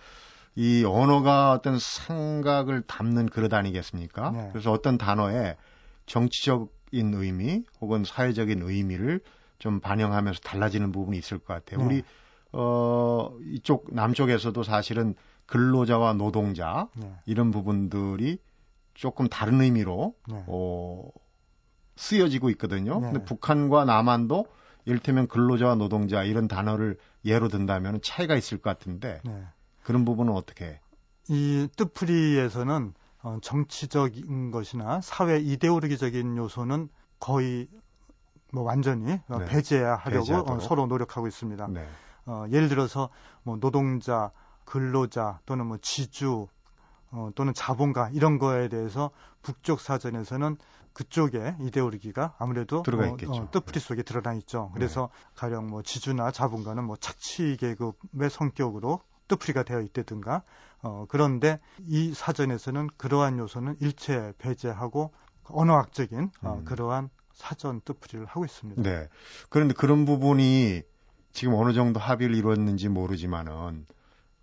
이 0.57 0.85
언어가 0.85 1.52
어떤 1.52 1.78
생각을 1.78 2.83
담는 2.83 3.26
그릇 3.26 3.54
아니겠습니까? 3.54 4.31
네. 4.33 4.49
그래서 4.50 4.73
어떤 4.73 4.99
단어에 4.99 5.57
정치적인 6.07 7.14
의미 7.14 7.62
혹은 7.81 8.02
사회적인 8.04 8.62
의미를 8.62 9.21
좀 9.59 9.78
반영하면서 9.78 10.40
달라지는 10.40 10.90
부분이 10.90 11.16
있을 11.16 11.38
것 11.38 11.54
같아요. 11.54 11.78
네. 11.78 11.87
우리 11.87 12.02
어, 12.50 13.31
이쪽 13.52 13.95
남쪽에서도 13.95 14.61
사실은 14.64 15.14
근로자와 15.47 16.14
노동자 16.14 16.88
네. 16.97 17.12
이런 17.25 17.52
부분들이 17.52 18.38
조금 18.95 19.28
다른 19.28 19.61
의미로 19.61 20.16
네. 20.28 20.43
어, 20.49 21.09
쓰여지고 21.95 22.50
있거든요. 22.50 22.99
네. 22.99 23.12
근데 23.12 23.25
북한과 23.25 23.85
남한도 23.85 24.47
이를테면 24.85 25.29
근로자와 25.29 25.76
노동자 25.76 26.23
이런 26.25 26.49
단어를 26.49 26.99
예로 27.25 27.49
든다면 27.49 28.00
차이가 28.03 28.35
있을 28.35 28.59
것 28.59 28.71
같은데 28.71 29.21
네. 29.25 29.45
그런 29.83 30.05
부분은 30.05 30.33
어떻게? 30.33 30.81
이 31.29 31.69
뜻풀이에서는 31.76 32.95
어, 33.23 33.38
정치적인 33.41 34.50
것이나 34.50 35.00
사회 35.00 35.38
이데올로기적인 35.38 36.37
요소는 36.37 36.88
거의 37.19 37.69
뭐 38.53 38.62
완전히 38.62 39.21
어, 39.29 39.38
네. 39.38 39.47
배제하려고 39.47 40.25
배제하도록. 40.25 40.50
어, 40.50 40.61
서로 40.61 40.87
노력하고 40.87 41.26
있습니다. 41.26 41.67
네. 41.69 41.88
어, 42.26 42.45
예를 42.50 42.69
들어서 42.69 43.09
뭐 43.43 43.59
노동자, 43.59 44.31
근로자 44.64 45.41
또는 45.47 45.67
뭐 45.67 45.79
지주 45.81 46.47
어, 47.11 47.31
또는 47.35 47.55
자본가 47.55 48.11
이런 48.12 48.38
거에 48.38 48.69
대해서 48.69 49.11
북쪽 49.43 49.81
사전에서는 49.81 50.57
그쪽의 50.95 51.57
이데올로기가 51.61 52.37
아무래도 52.39 52.83
들어가 52.83 53.05
어, 53.05 53.07
있겠죠. 53.09 53.33
네. 53.33 53.39
어, 53.41 53.49
뜻풀이 53.51 53.81
속에 53.81 54.03
드러나 54.03 54.33
있죠. 54.35 54.71
그래서 54.75 55.11
가령 55.35 55.67
뭐 55.67 55.83
지주나 55.83 56.31
자본가는 56.31 56.83
뭐 56.85 56.97
착취 56.97 57.57
계급의 57.59 58.31
성격으로 58.31 59.01
뜻풀이가 59.29 59.65
되어 59.65 59.81
있다든가 59.81 60.43
어, 60.83 61.07
그런데 61.09 61.59
이 61.87 62.15
사전에서는 62.15 62.91
그러한 62.97 63.39
요소는 63.39 63.77
일체 63.81 64.33
배제하고 64.39 65.13
언어학적인 65.45 66.31
어, 66.43 66.55
음. 66.61 66.65
그러한 66.65 67.11
사전 67.33 67.81
뜻풀이를 67.81 68.27
하고 68.27 68.45
있습니다. 68.45 68.83
네. 68.83 69.09
그런데 69.49 69.75
그런 69.75 70.05
부분이 70.05 70.83
지금 71.33 71.55
어느 71.55 71.73
정도 71.73 71.99
합의를 71.99 72.37
이뤘는지 72.37 72.89
모르지만은 72.89 73.87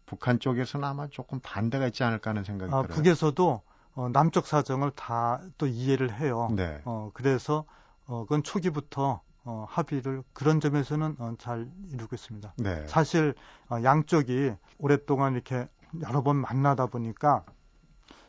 북한 0.06 0.40
쪽에서는 0.40 0.86
아마 0.86 1.08
조금 1.08 1.40
반대가 1.42 1.88
있지 1.88 2.04
않을까 2.04 2.32
하는 2.32 2.44
생각이 2.44 2.74
아, 2.74 2.82
들어요. 2.82 2.96
북에서도 2.96 3.62
어, 3.94 4.10
남쪽 4.10 4.48
사정을 4.48 4.92
다 4.92 5.42
또 5.58 5.68
이해를 5.68 6.14
해요. 6.14 6.50
네. 6.56 6.82
어, 6.86 7.12
그래서 7.14 7.66
어, 8.06 8.24
그건 8.24 8.44
초기부터 8.44 9.22
어, 9.44 9.66
합의를 9.70 10.24
그런 10.34 10.60
점에서는 10.60 11.16
어, 11.20 11.34
잘 11.40 11.68
이루고 11.92 12.16
있습니다. 12.16 12.54
네. 12.58 12.88
사실 12.88 13.34
어, 13.70 13.84
양쪽이 13.84 14.54
오랫동안 14.78 15.34
이렇게 15.34 15.68
여러 16.02 16.22
번 16.24 16.38
만나다 16.38 16.86
보니까 16.86 17.44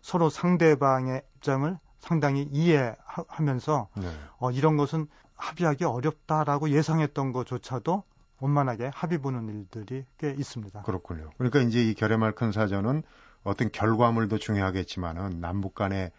서로 0.00 0.30
상대방의 0.30 1.22
입장을 1.36 1.78
상당히 2.00 2.42
이해하면서 2.50 3.88
네. 3.96 4.08
어, 4.38 4.50
이런 4.50 4.76
것은 4.76 5.06
합의하기 5.36 5.84
어렵다라고 5.84 6.70
예상했던 6.70 7.32
것조차도 7.32 8.02
원만하게 8.40 8.90
합의 8.92 9.18
보는 9.18 9.48
일들이 9.48 10.04
꽤 10.18 10.30
있습니다. 10.30 10.82
그렇군요. 10.82 11.30
그러니까 11.38 11.60
이제 11.60 11.82
이 11.82 11.94
결의말 11.94 12.32
큰 12.32 12.50
사전은 12.50 13.04
어떤 13.44 13.70
결과물도 13.72 14.38
중요하겠지만은 14.38 15.40
남북 15.40 15.74
간에 15.74 16.10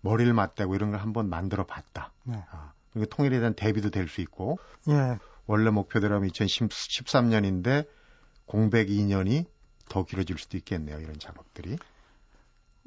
머리를 0.00 0.32
맞대고 0.32 0.74
이런 0.74 0.90
걸 0.90 1.00
한번 1.00 1.28
만들어 1.28 1.64
봤다. 1.64 2.12
네. 2.24 2.42
아, 2.50 2.72
그러니까 2.92 3.14
통일에 3.16 3.38
대한 3.38 3.54
대비도 3.54 3.90
될 3.90 4.08
수 4.08 4.20
있고 4.20 4.58
예, 4.88 5.18
원래 5.46 5.70
목표대로면 5.70 6.30
2013년인데 6.30 7.86
공백 8.46 8.88
2년이 8.88 9.46
더 9.88 10.04
길어질 10.04 10.38
수도 10.38 10.56
있겠네요. 10.56 10.98
이런 10.98 11.18
작업들이. 11.18 11.78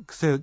글쎄요, 0.06 0.38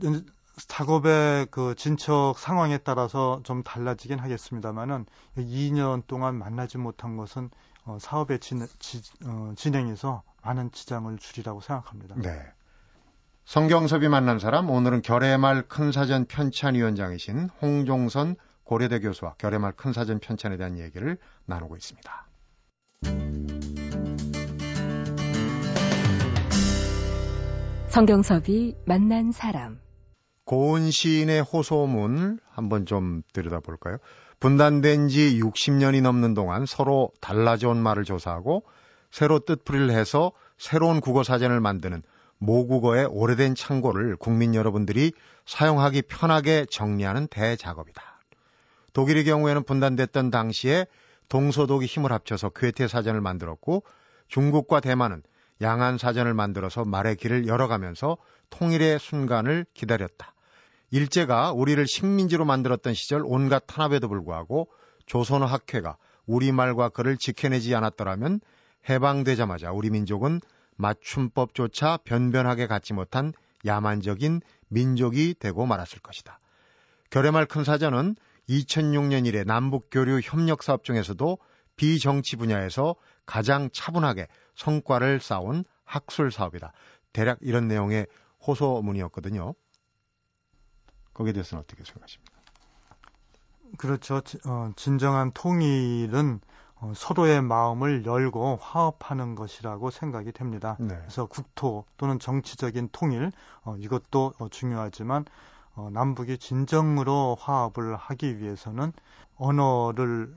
작업의 0.69 1.49
그 1.51 1.75
진척 1.77 2.39
상황에 2.39 2.79
따라서 2.79 3.41
좀 3.45 3.63
달라지긴 3.63 4.19
하겠습니다만은 4.19 5.07
2년 5.37 6.07
동안 6.07 6.37
만나지 6.39 6.79
못한 6.79 7.17
것은 7.17 7.51
어, 7.85 7.99
사업의 8.01 8.39
진, 8.41 8.67
지, 8.79 9.03
어, 9.25 9.53
진행에서 9.57 10.23
많은 10.43 10.71
지장을 10.73 11.17
줄이라고 11.19 11.61
생각합니다. 11.61 12.15
네. 12.17 12.53
성경섭이 13.45 14.09
만난 14.09 14.39
사람 14.39 14.71
오늘은 14.71 15.03
결의말 15.03 15.63
큰사전 15.63 16.27
편찬위원장이신 16.27 17.51
홍종선 17.61 18.37
고려대 18.65 19.01
교수와 19.01 19.35
결의말 19.37 19.73
큰사전 19.73 20.21
편찬에 20.21 20.57
대한 20.57 20.79
얘기를 20.79 21.19
나누고 21.47 21.77
있습니다. 21.77 22.29
성경섭이 27.89 28.77
만난 28.87 29.33
사람. 29.33 29.79
고은 30.45 30.91
시인의 30.91 31.43
호소문 31.43 32.39
한번 32.49 32.87
좀 32.87 33.23
들여다볼까요? 33.33 33.99
분단된 34.41 35.09
지 35.09 35.39
60년이 35.39 36.01
넘는 36.01 36.35
동안 36.35 36.65
서로 36.65 37.11
달라져 37.21 37.69
온 37.69 37.83
말을 37.83 38.05
조사하고 38.05 38.65
새로 39.11 39.41
뜻풀이를 39.41 39.91
해서 39.91 40.33
새로운 40.57 41.01
국어 41.01 41.23
사전을 41.23 41.61
만드는 41.61 42.03
모국어의 42.43 43.07
오래된 43.07 43.55
창고를 43.55 44.17
국민 44.17 44.57
여러분들이 44.57 45.13
사용하기 45.47 46.03
편하게 46.03 46.67
정리하는 46.69 47.29
대작업이다. 47.29 48.03
독일의 48.93 49.25
경우에는 49.25 49.63
분단됐던 49.63 50.31
당시에 50.31 50.87
동서독이 51.29 51.87
힘을 51.87 52.11
합쳐서 52.11 52.51
괴테 52.51 52.89
사전을 52.89 53.21
만들었고 53.21 53.85
중국과 54.27 54.81
대만은 54.81 55.23
양안 55.61 55.99
사전을 55.99 56.35
만들어서 56.35 56.85
말의 56.85 57.15
길을 57.17 57.47
열어가면서 57.47 58.17
통일의 58.51 58.99
순간을 58.99 59.65
기다렸다. 59.73 60.35
일제가 60.91 61.53
우리를 61.53 61.87
식민지로 61.87 62.45
만들었던 62.45 62.93
시절 62.93 63.23
온갖 63.25 63.63
탄압에도 63.69 64.09
불구하고 64.09 64.69
조선어 65.07 65.47
학회가 65.47 65.97
우리말과 66.27 66.89
글을 66.89 67.19
지켜내지 67.19 67.75
않았더라면 67.77 68.41
해방되자마자 68.91 69.71
우리 69.71 69.91
민족은 69.91 70.41
맞춤법조차 70.77 71.99
변변하게 72.05 72.67
갖지 72.67 72.93
못한 72.93 73.33
야만적인 73.65 74.41
민족이 74.69 75.35
되고 75.39 75.67
말았을 75.67 76.01
것이다. 76.01 76.39
결의말 77.11 77.47
큰 77.47 77.63
사전은 77.65 78.17
2006년 78.49 79.27
이래 79.27 79.45
남북교류 79.45 80.21
협력 80.23 80.63
사업 80.63 80.85
중에서도 80.85 81.39
비정치 81.77 82.37
분야에서 82.37 82.97
가장 83.27 83.71
차분하게 83.73 84.29
성과를 84.57 85.21
쌓은 85.21 85.65
학술 85.85 86.33
사업이다. 86.33 86.73
대략 87.13 87.39
이런 87.43 87.69
내용의 87.69 88.07
호소문이었거든요. 88.47 89.55
거기에 91.15 91.33
대해서는 91.33 91.63
어떻게 91.63 91.85
생각하십니까? 91.85 92.41
그렇죠. 93.79 94.21
지- 94.23 94.39
어, 94.47 94.71
진정한 94.77 95.31
통일은 95.33 96.41
어, 96.72 96.72
서로의 96.95 97.43
마음을 97.43 98.05
열고 98.05 98.59
화합하는 98.61 99.35
것이라고 99.35 99.91
생각이 99.91 100.33
됩니다. 100.33 100.77
네. 100.81 100.89
그래서 100.97 101.27
국토 101.27 101.85
또는 101.97 102.19
정치적인 102.19 102.89
통일 102.93 103.31
어, 103.63 103.77
이것도 103.77 104.35
어, 104.39 104.49
중요하지만 104.49 105.25
어, 105.75 105.89
남북이 105.93 106.39
진정으로 106.39 107.37
화합을 107.41 107.97
하기 107.97 108.39
위해서는 108.39 108.93
언어를 109.37 110.35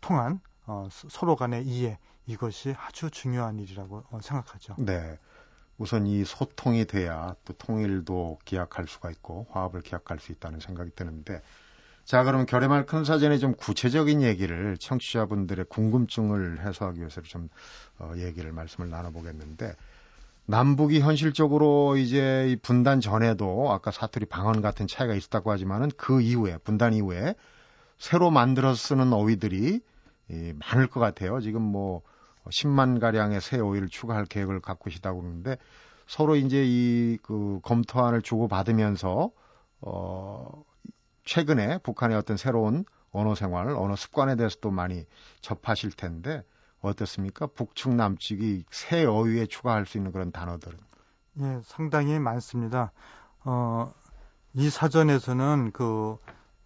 통한 0.00 0.40
어, 0.66 0.88
서- 0.90 1.08
서로 1.10 1.36
간의 1.36 1.64
이해 1.64 1.98
이것이 2.26 2.74
아주 2.78 3.10
중요한 3.10 3.58
일이라고 3.58 4.04
어, 4.10 4.20
생각하죠. 4.20 4.74
네. 4.78 5.18
우선 5.78 6.06
이 6.06 6.24
소통이 6.24 6.86
돼야 6.86 7.34
또 7.44 7.52
통일도 7.52 8.38
기약할 8.44 8.88
수가 8.88 9.10
있고 9.10 9.46
화합을 9.50 9.82
기약할 9.82 10.18
수 10.18 10.32
있다는 10.32 10.60
생각이 10.60 10.90
드는데 10.94 11.42
자 12.06 12.22
그럼 12.22 12.46
결의말 12.46 12.86
큰 12.86 13.04
사전의 13.04 13.40
좀 13.40 13.54
구체적인 13.54 14.22
얘기를 14.22 14.76
청취자분들의 14.78 15.66
궁금증을 15.68 16.64
해소하기 16.64 17.00
위해서 17.00 17.20
좀 17.22 17.48
어, 17.98 18.12
얘기를 18.16 18.52
말씀을 18.52 18.88
나눠보겠는데 18.88 19.74
남북이 20.46 21.00
현실적으로 21.00 21.96
이제 21.96 22.46
이 22.48 22.56
분단 22.56 23.00
전에도 23.00 23.72
아까 23.72 23.90
사투리 23.90 24.26
방언 24.26 24.62
같은 24.62 24.86
차이가 24.86 25.14
있었다고 25.14 25.50
하지만은 25.50 25.90
그 25.96 26.22
이후에 26.22 26.58
분단 26.58 26.94
이후에 26.94 27.34
새로 27.98 28.30
만들어 28.30 28.74
쓰는 28.74 29.12
어휘들이 29.12 29.80
이, 30.30 30.52
많을 30.54 30.86
것 30.86 31.00
같아요. 31.00 31.40
지금 31.40 31.60
뭐 31.62 32.02
10만 32.48 33.00
가량의 33.00 33.40
새 33.40 33.58
어휘를 33.58 33.88
추가할 33.88 34.26
계획을 34.26 34.60
갖고 34.60 34.84
계시다고 34.84 35.20
그러는데 35.20 35.56
서로 36.06 36.36
이제 36.36 36.62
이 36.64 37.18
그 37.22 37.58
검토안을 37.62 38.22
주고 38.22 38.46
받으면서 38.48 39.30
어 39.80 40.64
최근에 41.26 41.78
북한의 41.78 42.16
어떤 42.16 42.38
새로운 42.38 42.84
언어 43.12 43.34
생활, 43.34 43.68
언어 43.68 43.96
습관에 43.96 44.36
대해서도 44.36 44.70
많이 44.70 45.04
접하실 45.42 45.92
텐데 45.92 46.42
어떻습니까? 46.80 47.46
북측 47.48 47.94
남측이 47.94 48.64
새 48.70 49.04
어휘에 49.04 49.46
추가할 49.46 49.86
수 49.86 49.98
있는 49.98 50.12
그런 50.12 50.30
단어들은 50.32 50.78
예, 51.40 51.60
상당히 51.64 52.18
많습니다. 52.18 52.92
어, 53.44 53.92
이 54.54 54.70
사전에서는 54.70 55.72
그 55.72 56.16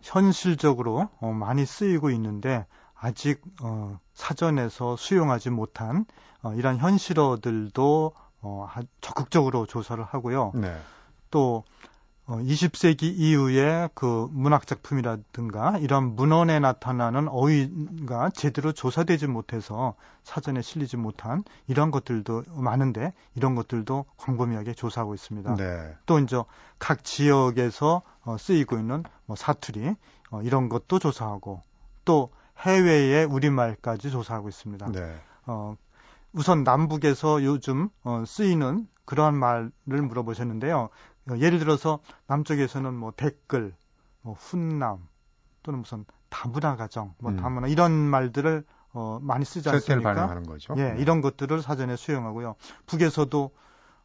현실적으로 0.03 1.09
어, 1.21 1.33
많이 1.33 1.65
쓰이고 1.65 2.11
있는데 2.11 2.67
아직 2.95 3.41
어, 3.63 3.99
사전에서 4.13 4.97
수용하지 4.97 5.51
못한 5.51 6.05
어, 6.43 6.53
이런 6.55 6.77
현실어들도 6.77 8.13
어, 8.43 8.69
아- 8.71 8.83
적극적으로 9.01 9.67
조사를 9.67 10.03
하고요. 10.05 10.53
네. 10.55 10.77
또 11.31 11.65
어, 11.65 11.90
20세기 12.39 13.03
이후에 13.03 13.89
그 13.95 14.29
문학 14.33 14.67
작품이라든가 14.67 15.79
이런 15.79 16.15
문헌에 16.15 16.61
나타나는 16.61 17.29
어휘가 17.29 18.31
제대로 18.31 18.73
조사되지 18.73 19.27
못해서 19.27 19.95
사전에 20.23 20.63
실리지 20.63 20.97
못한 20.97 21.43
이런 21.67 21.91
것들도 21.91 22.45
많은데 22.49 23.13
이런 23.35 23.55
것들도 23.55 24.05
광범위하게 24.17 24.75
조사하고 24.75 25.15
있습니다. 25.15 25.57
네. 25.57 25.97
또 26.07 26.19
이제 26.19 26.43
각 26.79 27.05
지역에서 27.05 28.03
어, 28.23 28.37
쓰이고 28.39 28.79
있는 28.79 29.03
뭐 29.27 29.37
사투리 29.37 29.95
어, 30.31 30.43
이런 30.43 30.69
것도 30.69 30.99
조사하고 30.99 31.63
또 32.05 32.31
해외의 32.59 33.25
우리말까지 33.25 34.11
조사하고 34.11 34.49
있습니다. 34.49 34.93
네. 34.93 35.21
어, 35.47 35.77
우선 36.33 36.63
남북에서 36.63 37.43
요즘 37.45 37.89
어, 38.05 38.25
쓰이는 38.27 38.87
그러한 39.05 39.37
말을 39.37 39.73
물어보셨는데요. 39.83 40.89
어, 41.29 41.37
예를 41.37 41.59
들어서 41.59 42.01
남쪽에서는 42.27 42.95
뭐 42.95 43.13
댓글, 43.17 43.75
뭐 44.23 44.35
훈남 44.35 45.07
또는 45.63 45.81
무슨 45.81 46.05
다문화 46.29 46.77
가정, 46.77 47.15
뭐 47.19 47.33
음. 47.33 47.37
다문화 47.37 47.69
이런 47.69 47.93
말들을 47.93 48.65
어, 48.93 49.19
많이 49.23 49.45
쓰지 49.45 49.69
않습니까? 49.69 50.15
반영하는 50.15 50.45
거죠. 50.45 50.75
예, 50.77 50.93
네. 50.93 51.01
이런 51.01 51.21
것들을 51.21 51.63
사전에 51.63 51.97
수용하고요. 51.97 52.57
북에서도 52.87 53.51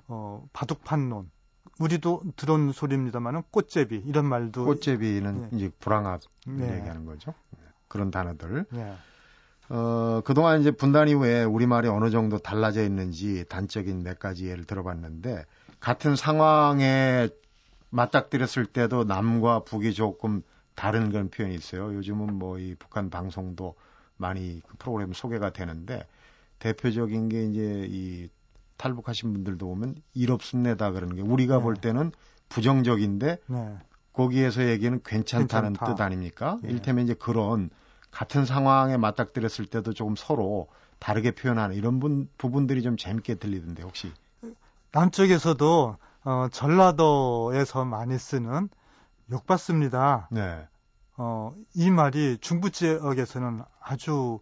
어, 0.08 0.48
바둑판론, 0.54 1.32
우리도 1.80 2.24
들은 2.36 2.72
소리입니다만은 2.72 3.44
꽃제비 3.52 4.04
이런 4.06 4.26
말도 4.26 4.66
꽃제비는 4.66 5.50
예. 5.54 5.56
이제 5.56 5.72
불황합 5.80 6.22
네. 6.48 6.78
얘기하는 6.78 7.06
거죠. 7.06 7.34
네. 7.52 7.60
그런 7.88 8.12
단어들. 8.12 8.66
예, 8.76 8.96
어, 9.70 10.22
그동안 10.24 10.62
이제 10.62 10.72
분단 10.72 11.08
이후에 11.08 11.44
우리말이 11.44 11.88
어느 11.88 12.12
정도 12.12 12.38
달라져 12.38 12.84
있는지 12.84 13.46
단적인 13.50 14.04
몇 14.04 14.20
가지 14.20 14.48
예를 14.48 14.66
들어봤는데 14.66 15.46
같은 15.86 16.16
상황에 16.16 17.30
맞닥뜨렸을 17.92 18.66
때도 18.66 19.04
남과 19.04 19.66
북이 19.66 19.94
조금 19.94 20.42
다른 20.74 21.12
그런 21.12 21.30
표현이 21.30 21.54
있어요. 21.54 21.94
요즘은 21.94 22.34
뭐 22.40 22.58
이 22.58 22.74
북한 22.74 23.12
방송도 23.12 23.76
많이 24.18 24.62
그 24.68 24.78
프로그램 24.80 25.14
소개가 25.14 25.52
되는데 25.52 26.08
대표적인 26.58 27.30
게 27.30 27.44
이제 27.46 27.88
이 27.88 28.30
탈북하신 28.78 29.32
분들도 29.32 29.68
보면 29.68 29.94
일 30.16 30.32
없습니다 30.32 30.90
그러는 30.90 31.16
게 31.16 31.22
우리가 31.22 31.58
네. 31.58 31.62
볼 31.62 31.76
때는 31.76 32.12
부정적인데 32.50 33.38
네, 33.46 33.78
거기에서 34.12 34.68
얘기는 34.68 35.00
괜찮다는 35.06 35.74
괜찮다. 35.74 35.94
뜻 35.94 36.02
아닙니까? 36.02 36.58
예. 36.66 36.70
일테면 36.72 37.04
이제 37.04 37.14
그런 37.14 37.70
같은 38.10 38.44
상황에 38.46 38.98
맞닥뜨렸을 38.98 39.68
때도 39.68 39.94
조금 39.94 40.16
서로 40.16 40.68
다르게 40.98 41.30
표현하는 41.30 41.76
이런 41.76 42.00
분, 42.00 42.28
부분들이 42.40 42.82
좀 42.82 42.98
재밌게 42.98 43.36
들리던데 43.36 43.84
혹시 43.84 44.12
남쪽에서도 44.96 45.98
어, 46.24 46.48
전라도에서 46.52 47.84
많이 47.84 48.18
쓰는 48.18 48.70
욕받습니다. 49.30 50.30
네, 50.32 50.68
어, 51.18 51.54
이 51.74 51.92
말이 51.92 52.38
중부 52.40 52.72
지역에서는 52.72 53.62
아주 53.82 54.40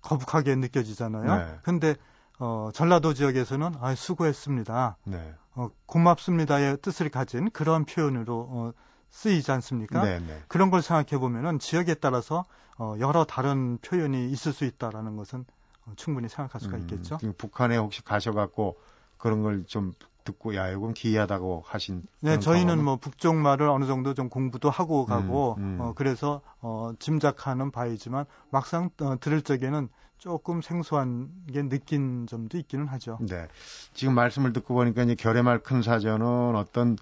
거북하게 0.00 0.56
느껴지잖아요. 0.56 1.36
네. 1.36 1.58
근데 1.62 1.94
어, 2.40 2.70
전라도 2.74 3.14
지역에서는 3.14 3.76
아, 3.80 3.94
수고했습니다. 3.94 4.96
네, 5.04 5.34
어, 5.54 5.68
고맙습니다의 5.86 6.78
뜻을 6.82 7.08
가진 7.08 7.48
그런 7.50 7.84
표현으로 7.84 8.48
어, 8.50 8.72
쓰이지 9.10 9.52
않습니까? 9.52 10.02
네, 10.02 10.18
네. 10.18 10.42
그런 10.48 10.70
걸 10.70 10.82
생각해 10.82 11.20
보면은 11.20 11.60
지역에 11.60 11.94
따라서 11.94 12.44
어, 12.76 12.96
여러 12.98 13.24
다른 13.24 13.78
표현이 13.78 14.30
있을 14.30 14.52
수 14.52 14.64
있다라는 14.64 15.16
것은 15.16 15.44
어, 15.86 15.92
충분히 15.94 16.28
생각할 16.28 16.60
수가 16.60 16.76
음, 16.76 16.80
있겠죠. 16.80 17.18
지금 17.18 17.34
북한에 17.38 17.76
혹시 17.76 18.02
가셔갖고 18.02 18.76
그런 19.22 19.42
걸 19.42 19.64
좀 19.66 19.92
듣고 20.24 20.54
야 20.54 20.68
이건 20.70 20.94
기이하다고 20.94 21.64
하신 21.66 22.02
네, 22.20 22.38
저희는 22.38 22.66
경험은? 22.66 22.84
뭐 22.84 22.96
북쪽 22.96 23.34
말을 23.36 23.68
어느 23.68 23.86
정도 23.86 24.14
좀 24.14 24.28
공부도 24.28 24.70
하고 24.70 25.04
가고 25.04 25.56
음, 25.58 25.62
음. 25.62 25.80
어, 25.80 25.92
그래서 25.94 26.40
어, 26.60 26.92
짐작하는 26.98 27.70
바이지만 27.70 28.24
막상 28.50 28.90
어, 29.00 29.18
들을 29.18 29.42
적에는 29.42 29.88
조금 30.18 30.62
생소한 30.62 31.28
게 31.52 31.68
느낀 31.68 32.26
점도 32.28 32.56
있기는 32.58 32.86
하죠. 32.86 33.18
네. 33.20 33.48
지금 33.94 34.14
말씀을 34.14 34.52
듣고 34.52 34.74
보니까 34.74 35.02
이제 35.02 35.16
결의말 35.16 35.58
큰 35.60 35.82
사전은 35.82 36.54
어떤 36.54 36.96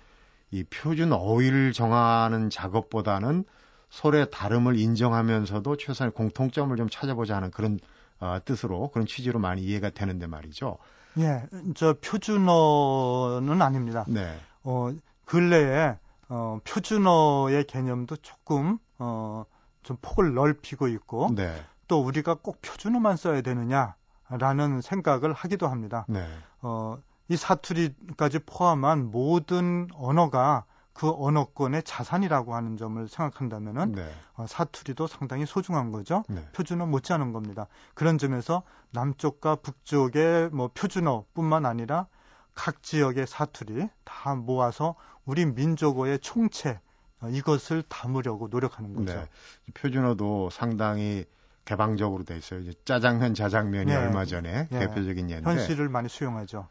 이 0.50 0.64
표준 0.64 1.12
어휘를 1.12 1.72
정하는 1.74 2.48
작업보다는 2.48 3.44
서로의 3.90 4.28
다름을 4.30 4.78
인정하면서도 4.78 5.76
최소한의 5.76 6.14
공통점을 6.14 6.74
좀 6.76 6.88
찾아보자 6.88 7.36
하는 7.36 7.50
그런 7.50 7.78
어, 8.20 8.38
뜻으로 8.44 8.88
그런 8.90 9.06
취지로 9.06 9.38
많이 9.38 9.62
이해가 9.62 9.90
되는데 9.90 10.26
말이죠. 10.26 10.78
예, 11.18 11.46
저 11.74 11.94
표준어는 12.00 13.62
아닙니다. 13.62 14.04
네. 14.08 14.38
어, 14.62 14.90
근래에 15.24 15.96
어, 16.28 16.60
표준어의 16.64 17.64
개념도 17.64 18.16
조금 18.16 18.78
어, 18.98 19.44
좀 19.82 19.96
폭을 20.00 20.34
넓히고 20.34 20.88
있고 20.88 21.30
네. 21.34 21.52
또 21.88 22.00
우리가 22.00 22.34
꼭 22.34 22.60
표준어만 22.62 23.16
써야 23.16 23.40
되느냐라는 23.40 24.80
생각을 24.82 25.32
하기도 25.32 25.66
합니다. 25.66 26.04
네. 26.08 26.24
어, 26.62 26.98
이 27.28 27.36
사투리까지 27.36 28.40
포함한 28.40 29.10
모든 29.10 29.88
언어가 29.94 30.64
그 31.00 31.10
언어권의 31.10 31.82
자산이라고 31.84 32.54
하는 32.54 32.76
점을 32.76 33.08
생각한다면은 33.08 33.92
네. 33.92 34.06
어, 34.34 34.44
사투리도 34.46 35.06
상당히 35.06 35.46
소중한 35.46 35.92
거죠. 35.92 36.24
네. 36.28 36.46
표준어 36.52 36.84
못지않은 36.84 37.32
겁니다. 37.32 37.68
그런 37.94 38.18
점에서 38.18 38.64
남쪽과 38.90 39.56
북쪽의 39.56 40.50
뭐 40.50 40.68
표준어뿐만 40.74 41.64
아니라 41.64 42.06
각 42.54 42.82
지역의 42.82 43.26
사투리 43.26 43.88
다 44.04 44.34
모아서 44.34 44.94
우리 45.24 45.46
민족어의 45.46 46.18
총체 46.18 46.78
어, 47.22 47.30
이것을 47.30 47.82
담으려고 47.88 48.48
노력하는 48.48 48.92
거죠. 48.92 49.14
네. 49.14 49.26
표준어도 49.72 50.50
상당히 50.50 51.24
개방적으로 51.64 52.24
돼 52.24 52.36
있어요. 52.36 52.60
이제 52.60 52.74
짜장면, 52.84 53.32
자장면이 53.32 53.86
네. 53.90 53.96
얼마 53.96 54.26
전에 54.26 54.68
네. 54.68 54.78
대표적인 54.80 55.30
예인데 55.30 55.50
현실을 55.50 55.88
많이 55.88 56.10
수용하죠. 56.10 56.68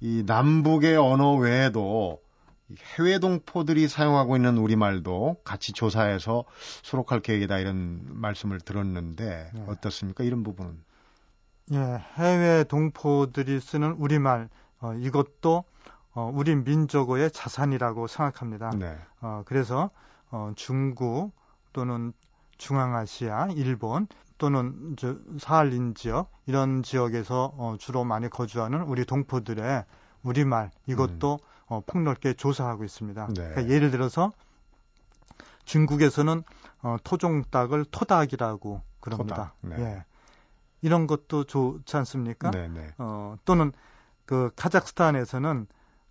이 0.00 0.24
남북의 0.26 0.98
언어 0.98 1.36
외에도 1.36 2.20
이 2.20 2.25
해외 2.98 3.18
동포들이 3.18 3.88
사용하고 3.88 4.36
있는 4.36 4.58
우리말도 4.58 5.36
같이 5.44 5.72
조사해서 5.72 6.44
수록할 6.82 7.20
계획이다 7.20 7.58
이런 7.58 8.00
말씀을 8.08 8.60
들었는데 8.60 9.50
네. 9.54 9.64
어떻습니까? 9.68 10.24
이런 10.24 10.42
부분은 10.42 10.82
예, 11.72 12.02
해외 12.14 12.64
동포들이 12.64 13.60
쓰는 13.60 13.92
우리말 13.92 14.48
어, 14.80 14.94
이것도 14.94 15.64
어, 16.14 16.30
우리 16.34 16.54
민족어의 16.54 17.30
자산이라고 17.30 18.06
생각합니다. 18.06 18.70
네. 18.70 18.96
어, 19.20 19.42
그래서 19.46 19.90
어, 20.30 20.52
중국 20.56 21.32
또는 21.72 22.12
중앙아시아, 22.58 23.48
일본 23.54 24.06
또는 24.38 24.96
저 24.98 25.16
사할린 25.38 25.94
지역 25.94 26.30
이런 26.46 26.82
지역에서 26.82 27.52
어, 27.56 27.76
주로 27.78 28.04
많이 28.04 28.28
거주하는 28.28 28.82
우리 28.82 29.04
동포들의 29.04 29.84
우리말 30.22 30.70
이것도 30.86 31.38
어, 31.66 31.82
폭넓게 31.86 32.34
조사하고 32.34 32.84
있습니다. 32.84 33.26
네. 33.28 33.34
그러니까 33.34 33.68
예를 33.68 33.90
들어서 33.90 34.32
중국에서는 35.64 36.42
어, 36.82 36.96
토종닭을 37.02 37.86
토닭이라고 37.86 38.82
그럽니다. 39.00 39.54
토닭, 39.62 39.78
네. 39.78 39.84
예. 39.84 40.04
이런 40.82 41.06
것도 41.06 41.44
좋지 41.44 41.96
않습니까? 41.96 42.50
네, 42.50 42.68
네. 42.68 42.94
어, 42.98 43.36
또는 43.44 43.72
그 44.24 44.50
카자흐스탄에서는 44.56 45.66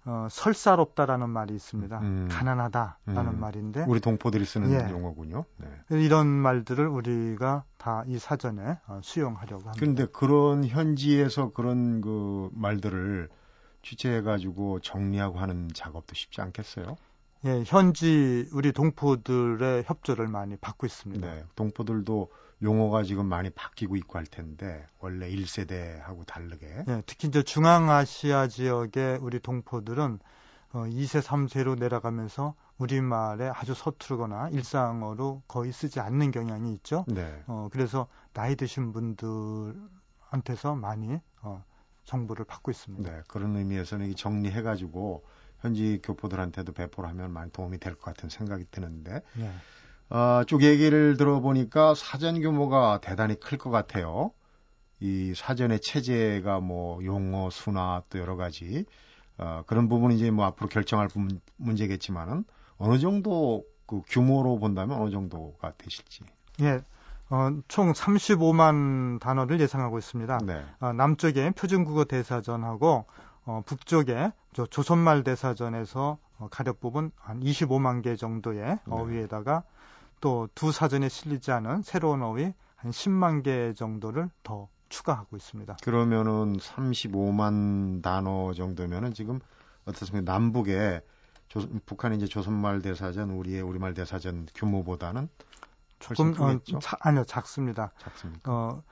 어, 0.08 0.28
설사롭다라는 0.30 1.30
말이 1.30 1.56
있습니다. 1.56 2.00
음. 2.00 2.28
가난하다라는 2.30 3.34
음. 3.34 3.40
말인데 3.40 3.86
우리 3.88 4.00
동포들이 4.00 4.46
쓰는 4.46 4.72
예. 4.72 4.92
용어군요. 4.92 5.46
네. 5.58 5.68
이런 5.98 6.28
말들을 6.28 6.86
우리가 6.88 7.64
다 7.78 8.04
이 8.08 8.20
사전에 8.20 8.78
어, 8.88 9.00
수용하려고 9.02 9.64
합니다. 9.64 9.74
그런데 9.78 10.06
그런 10.06 10.66
현지에서 10.66 11.52
그런 11.54 12.02
그 12.02 12.50
말들을 12.54 13.30
취재해 13.86 14.22
가지고 14.22 14.80
정리하고 14.80 15.38
하는 15.38 15.70
작업도 15.74 16.16
쉽지 16.16 16.42
않겠어요? 16.42 16.98
예, 17.46 17.64
현지 17.68 18.50
우리 18.52 18.72
동포들의 18.72 19.84
협조를 19.86 20.28
많이 20.28 20.56
받고 20.58 20.88
있습니다. 20.88 21.26
네. 21.28 21.44
동포들도 21.56 22.32
용어가 22.64 23.04
지금 23.04 23.28
많이 23.28 23.52
바뀌고 23.52 23.96
있고 23.98 24.18
할 24.18 24.26
텐데 24.26 24.88
원래 25.00 25.30
1세대하고 25.30 26.26
다르게 26.26 26.84
예, 26.88 27.04
특히 27.06 27.28
이제 27.28 27.44
중앙아시아 27.44 28.48
지역의 28.48 29.20
우리 29.22 29.40
동포들은 29.40 30.20
어, 30.74 30.80
2세, 30.86 31.22
3세로 31.22 31.78
내려가면서 31.78 32.56
우리말에 32.80 33.50
아주 33.54 33.76
서투르거나 33.76 34.50
일상어로 34.50 35.44
거의 35.48 35.72
쓰지 35.72 36.00
않는 36.00 36.32
경향이 36.32 36.74
있죠. 36.74 37.06
네. 37.08 37.44
어, 37.46 37.70
그래서 37.72 38.08
나이 38.34 38.56
드신 38.56 38.92
분들한테서 38.92 40.76
많이 40.76 41.20
어, 41.42 41.64
정보를 42.06 42.46
받고 42.46 42.72
있습니다. 42.72 43.12
네, 43.12 43.22
그런 43.28 43.56
의미에서는 43.56 44.10
이 44.10 44.16
정리해가지고 44.16 45.24
현지 45.62 46.00
교포들한테도 46.04 46.74
배포를 46.74 47.10
하면 47.10 47.32
많이 47.32 47.52
도움이 47.52 47.80
될 47.80 47.96
것 47.96 48.02
같은 48.06 48.30
생각이 48.30 48.66
드는데 48.72 49.22
예. 49.40 49.52
어, 50.16 50.44
쭉 50.46 50.62
얘기를 50.64 51.18
들어보니까 51.18 51.96
사전 51.96 52.40
규모가 52.42 53.00
대단히 53.02 53.40
클 53.40 53.58
것 53.58 53.70
같아요. 53.72 54.32
이 55.00 55.34
사전의 55.36 55.80
체제가 55.82 56.60
뭐 56.62 57.04
용어, 57.04 57.50
수나 57.50 58.04
또 58.10 58.20
여러 58.20 58.36
가지 58.36 58.86
어, 59.38 59.64
그런 59.68 59.90
부분이 59.90 60.16
이제 60.16 60.32
뭐 60.32 60.46
앞으로 60.46 60.70
결정할 60.70 61.08
부- 61.10 61.28
문제겠지만은 61.58 62.46
어느 62.78 63.00
정도 63.00 63.66
그 63.86 64.02
규모로 64.08 64.58
본다면 64.60 65.00
어느 65.02 65.12
정도가 65.12 65.74
되실지. 65.78 66.24
예, 66.62 66.82
어, 67.30 67.50
총 67.68 67.92
35만 67.92 69.20
단어를 69.20 69.60
예상하고 69.60 69.98
있습니다. 69.98 70.40
네. 70.46 70.64
어, 70.80 70.94
남쪽에 70.94 71.52
표준국어 71.52 72.06
대사전하고 72.06 73.06
어, 73.46 73.62
북쪽에 73.66 74.32
저 74.54 74.66
조선말 74.66 75.24
대사전에서 75.24 76.18
어, 76.38 76.48
가력 76.52 76.80
부분 76.80 77.12
한 77.18 77.40
25만 77.40 78.04
개 78.04 78.16
정도의 78.16 78.62
네. 78.64 78.80
어휘에다가 78.88 79.64
또두 80.22 80.72
사전에 80.72 81.10
실리지 81.10 81.52
않은 81.52 81.82
새로운 81.82 82.22
어휘 82.24 82.54
한 82.76 82.92
10만 82.92 83.44
개 83.44 83.74
정도를 83.74 84.30
더 84.44 84.68
추가하고 84.90 85.36
있습니다. 85.36 85.78
그러면은 85.84 86.58
35만 86.58 88.02
단어 88.02 88.54
정도면은 88.54 89.14
지금 89.14 89.40
어떻습니까? 89.86 90.32
남북에 90.32 91.02
조, 91.48 91.62
북한이 91.86 92.18
이제 92.18 92.26
조선말 92.26 92.82
대사전, 92.82 93.32
우리의 93.32 93.62
우리말 93.62 93.94
대사전 93.94 94.48
규모보다는 94.56 95.30
훨씬 96.10 96.30
어, 96.30 96.48
크겠죠? 96.48 96.80
차- 96.80 96.98
아니요 97.02 97.24
작습니다. 97.26 97.92
작습니까? 98.00 98.52
어, 98.52 98.84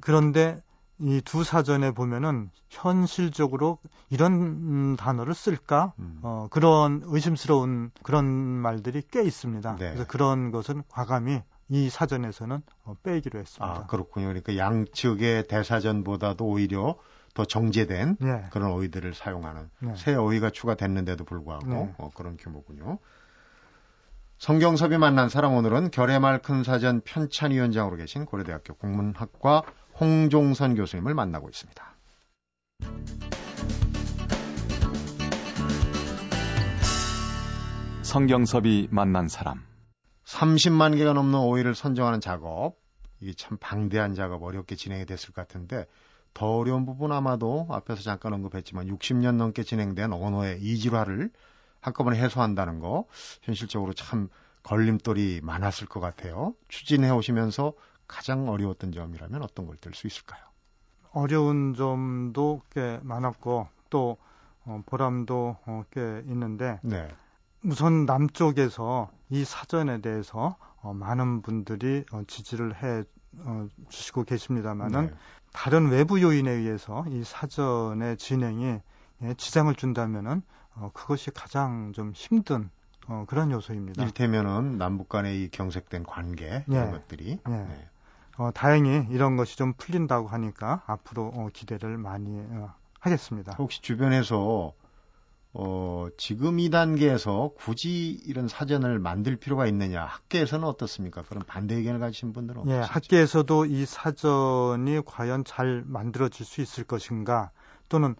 그런데 0.00 0.62
이 0.98 1.20
두 1.22 1.44
사전에 1.44 1.90
보면은 1.90 2.50
현실적으로 2.70 3.78
이런 4.08 4.32
음, 4.32 4.96
단어를 4.96 5.34
쓸까? 5.34 5.92
음. 5.98 6.20
어, 6.22 6.48
그런 6.50 7.02
의심스러운 7.04 7.90
그런 8.02 8.24
말들이 8.26 9.02
꽤 9.10 9.22
있습니다. 9.22 9.76
네. 9.76 9.90
그래서 9.90 10.06
그런 10.06 10.50
것은 10.52 10.82
과감히 10.88 11.42
이 11.68 11.90
사전에서는 11.90 12.62
어, 12.84 12.94
빼기로 13.02 13.38
했습니다. 13.40 13.66
아, 13.66 13.86
그렇군요. 13.86 14.28
그러니까 14.28 14.56
양측의 14.56 15.48
대사전보다도 15.48 16.46
오히려 16.46 16.96
더 17.34 17.44
정제된 17.44 18.16
예. 18.22 18.46
그런 18.50 18.70
어휘들을 18.72 19.12
사용하는 19.12 19.68
네. 19.80 19.94
새 19.96 20.14
어휘가 20.14 20.48
추가됐는데도 20.48 21.24
불구하고 21.24 21.66
네. 21.66 21.94
어, 21.98 22.10
그런 22.14 22.38
규모군요. 22.38 22.98
성경섭이 24.38 24.98
만난 24.98 25.30
사람 25.30 25.54
오늘은 25.54 25.90
결의말 25.90 26.42
큰 26.42 26.62
사전 26.62 27.00
편찬위원장으로 27.00 27.96
계신 27.96 28.26
고려대학교 28.26 28.74
국문학과 28.74 29.62
홍종선 29.98 30.74
교수님을 30.74 31.14
만나고 31.14 31.48
있습니다. 31.48 31.96
성경섭이 38.02 38.88
만난 38.90 39.28
사람. 39.28 39.62
30만 40.26 40.98
개가 40.98 41.14
넘는 41.14 41.38
오이를 41.38 41.74
선정하는 41.74 42.20
작업, 42.20 42.76
이게 43.20 43.32
참 43.32 43.56
방대한 43.58 44.14
작업, 44.14 44.42
어렵게 44.42 44.76
진행이 44.76 45.06
됐을 45.06 45.32
것 45.32 45.48
같은데, 45.48 45.86
더 46.34 46.58
어려운 46.58 46.84
부분 46.84 47.10
아마도 47.10 47.66
앞에서 47.70 48.02
잠깐 48.02 48.34
언급했지만 48.34 48.86
60년 48.86 49.36
넘게 49.36 49.62
진행된 49.62 50.12
언어의 50.12 50.60
이질화를 50.60 51.30
한꺼번에 51.86 52.18
해소한다는 52.20 52.80
거, 52.80 53.06
현실적으로 53.42 53.92
참 53.94 54.28
걸림돌이 54.64 55.40
많았을 55.42 55.86
것 55.86 56.00
같아요. 56.00 56.54
추진해 56.68 57.10
오시면서 57.10 57.72
가장 58.08 58.48
어려웠던 58.48 58.92
점이라면 58.92 59.42
어떤 59.42 59.66
걸 59.66 59.76
들 59.78 59.94
수 59.94 60.06
있을까요? 60.06 60.40
어려운 61.12 61.74
점도 61.74 62.60
꽤 62.72 62.98
많았고 63.02 63.68
또 63.90 64.16
어, 64.64 64.82
보람도 64.86 65.56
어, 65.64 65.84
꽤 65.92 66.22
있는데 66.26 66.80
네. 66.82 67.08
우선 67.64 68.04
남쪽에서 68.04 69.10
이 69.30 69.44
사전에 69.44 70.00
대해서 70.00 70.56
어, 70.82 70.92
많은 70.92 71.42
분들이 71.42 72.04
어, 72.12 72.22
지지를 72.26 72.74
해 72.82 73.04
어, 73.38 73.68
주시고 73.88 74.24
계십니다만은 74.24 75.06
네. 75.06 75.14
다른 75.52 75.88
외부 75.90 76.20
요인에 76.20 76.50
의해서 76.50 77.04
이 77.08 77.22
사전의 77.24 78.16
진행이 78.18 78.80
예, 79.22 79.34
지장을 79.34 79.74
준다면은 79.74 80.42
어, 80.76 80.90
그것이 80.92 81.30
가장 81.30 81.92
좀 81.92 82.12
힘든 82.14 82.70
어, 83.08 83.24
그런 83.26 83.50
요소입니다. 83.50 84.02
일테면은 84.04 84.78
남북 84.78 85.08
간의 85.08 85.42
이 85.42 85.48
경색된 85.50 86.04
관계 86.04 86.64
이런 86.66 86.88
예. 86.88 86.90
것들이 86.90 87.38
예. 87.48 87.50
네. 87.50 87.88
어, 88.38 88.50
다행히 88.52 89.06
이런 89.10 89.36
것이 89.36 89.56
좀 89.56 89.72
풀린다고 89.74 90.28
하니까 90.28 90.82
앞으로 90.86 91.32
어, 91.34 91.48
기대를 91.52 91.96
많이 91.96 92.38
어, 92.38 92.74
하겠습니다. 93.00 93.54
혹시 93.58 93.80
주변에서 93.80 94.72
어, 95.58 96.08
지금 96.18 96.58
이 96.58 96.68
단계에서 96.68 97.52
굳이 97.56 98.10
이런 98.26 98.46
사전을 98.46 98.98
만들 98.98 99.36
필요가 99.36 99.66
있느냐? 99.66 100.04
학계에서는 100.04 100.68
어떻습니까? 100.68 101.22
그런 101.22 101.44
반대 101.46 101.76
의견을 101.76 101.98
가지신 101.98 102.34
분들은 102.34 102.68
예, 102.68 102.74
없으시죠? 102.80 102.92
학계에서도 102.92 103.64
이 103.64 103.86
사전이 103.86 105.00
과연 105.06 105.44
잘 105.44 105.82
만들어질 105.86 106.44
수 106.44 106.60
있을 106.60 106.84
것인가 106.84 107.50
또는 107.88 108.16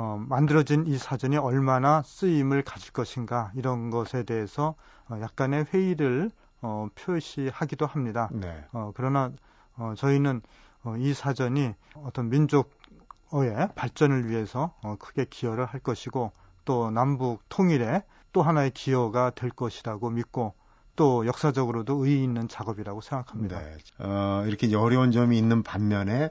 어, 0.00 0.16
만들어진 0.28 0.86
이 0.86 0.96
사전이 0.96 1.38
얼마나 1.38 2.02
쓰임을 2.02 2.62
가질 2.62 2.92
것인가 2.92 3.50
이런 3.56 3.90
것에 3.90 4.22
대해서 4.22 4.76
어, 5.10 5.18
약간의 5.20 5.66
회의를 5.74 6.30
어, 6.62 6.86
표시하기도 6.94 7.84
합니다. 7.84 8.28
네. 8.30 8.64
어, 8.70 8.92
그러나 8.94 9.32
어, 9.76 9.94
저희는 9.96 10.40
어, 10.84 10.94
이 10.98 11.12
사전이 11.12 11.74
어떤 11.96 12.28
민족의 12.30 13.70
발전을 13.74 14.30
위해서 14.30 14.72
어, 14.84 14.94
크게 15.00 15.26
기여를 15.28 15.66
할 15.66 15.80
것이고 15.80 16.30
또 16.64 16.90
남북 16.92 17.40
통일에 17.48 18.04
또 18.32 18.42
하나의 18.42 18.70
기여가 18.70 19.30
될 19.30 19.50
것이라고 19.50 20.10
믿고 20.10 20.54
또 20.94 21.26
역사적으로도 21.26 22.04
의의 22.04 22.22
있는 22.22 22.46
작업이라고 22.46 23.00
생각합니다. 23.00 23.58
네. 23.58 23.76
어, 23.98 24.44
이렇게 24.46 24.72
어려운 24.76 25.10
점이 25.10 25.36
있는 25.36 25.64
반면에 25.64 26.30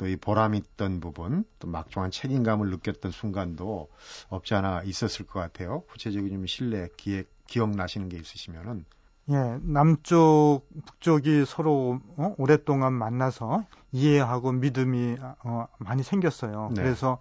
또 0.00 0.06
이 0.08 0.16
보람 0.16 0.54
있던 0.54 1.00
부분, 1.00 1.44
또 1.58 1.68
막중한 1.68 2.10
책임감을 2.10 2.70
느꼈던 2.70 3.12
순간도 3.12 3.90
없지 4.30 4.54
않아 4.54 4.82
있었을 4.84 5.26
것 5.26 5.40
같아요. 5.40 5.82
구체적인 5.90 6.30
좀 6.32 6.46
신뢰, 6.46 6.88
기획, 6.96 7.28
기억나시는 7.46 8.08
게 8.08 8.16
있으시면은 8.16 8.86
예, 9.30 9.58
남쪽, 9.60 10.62
북쪽이 10.86 11.44
서로 11.46 12.00
어, 12.16 12.34
오랫동안 12.38 12.94
만나서 12.94 13.66
이해하고 13.92 14.52
믿음이 14.52 15.18
어, 15.44 15.66
많이 15.78 16.02
생겼어요. 16.02 16.70
네. 16.74 16.82
그래서 16.82 17.18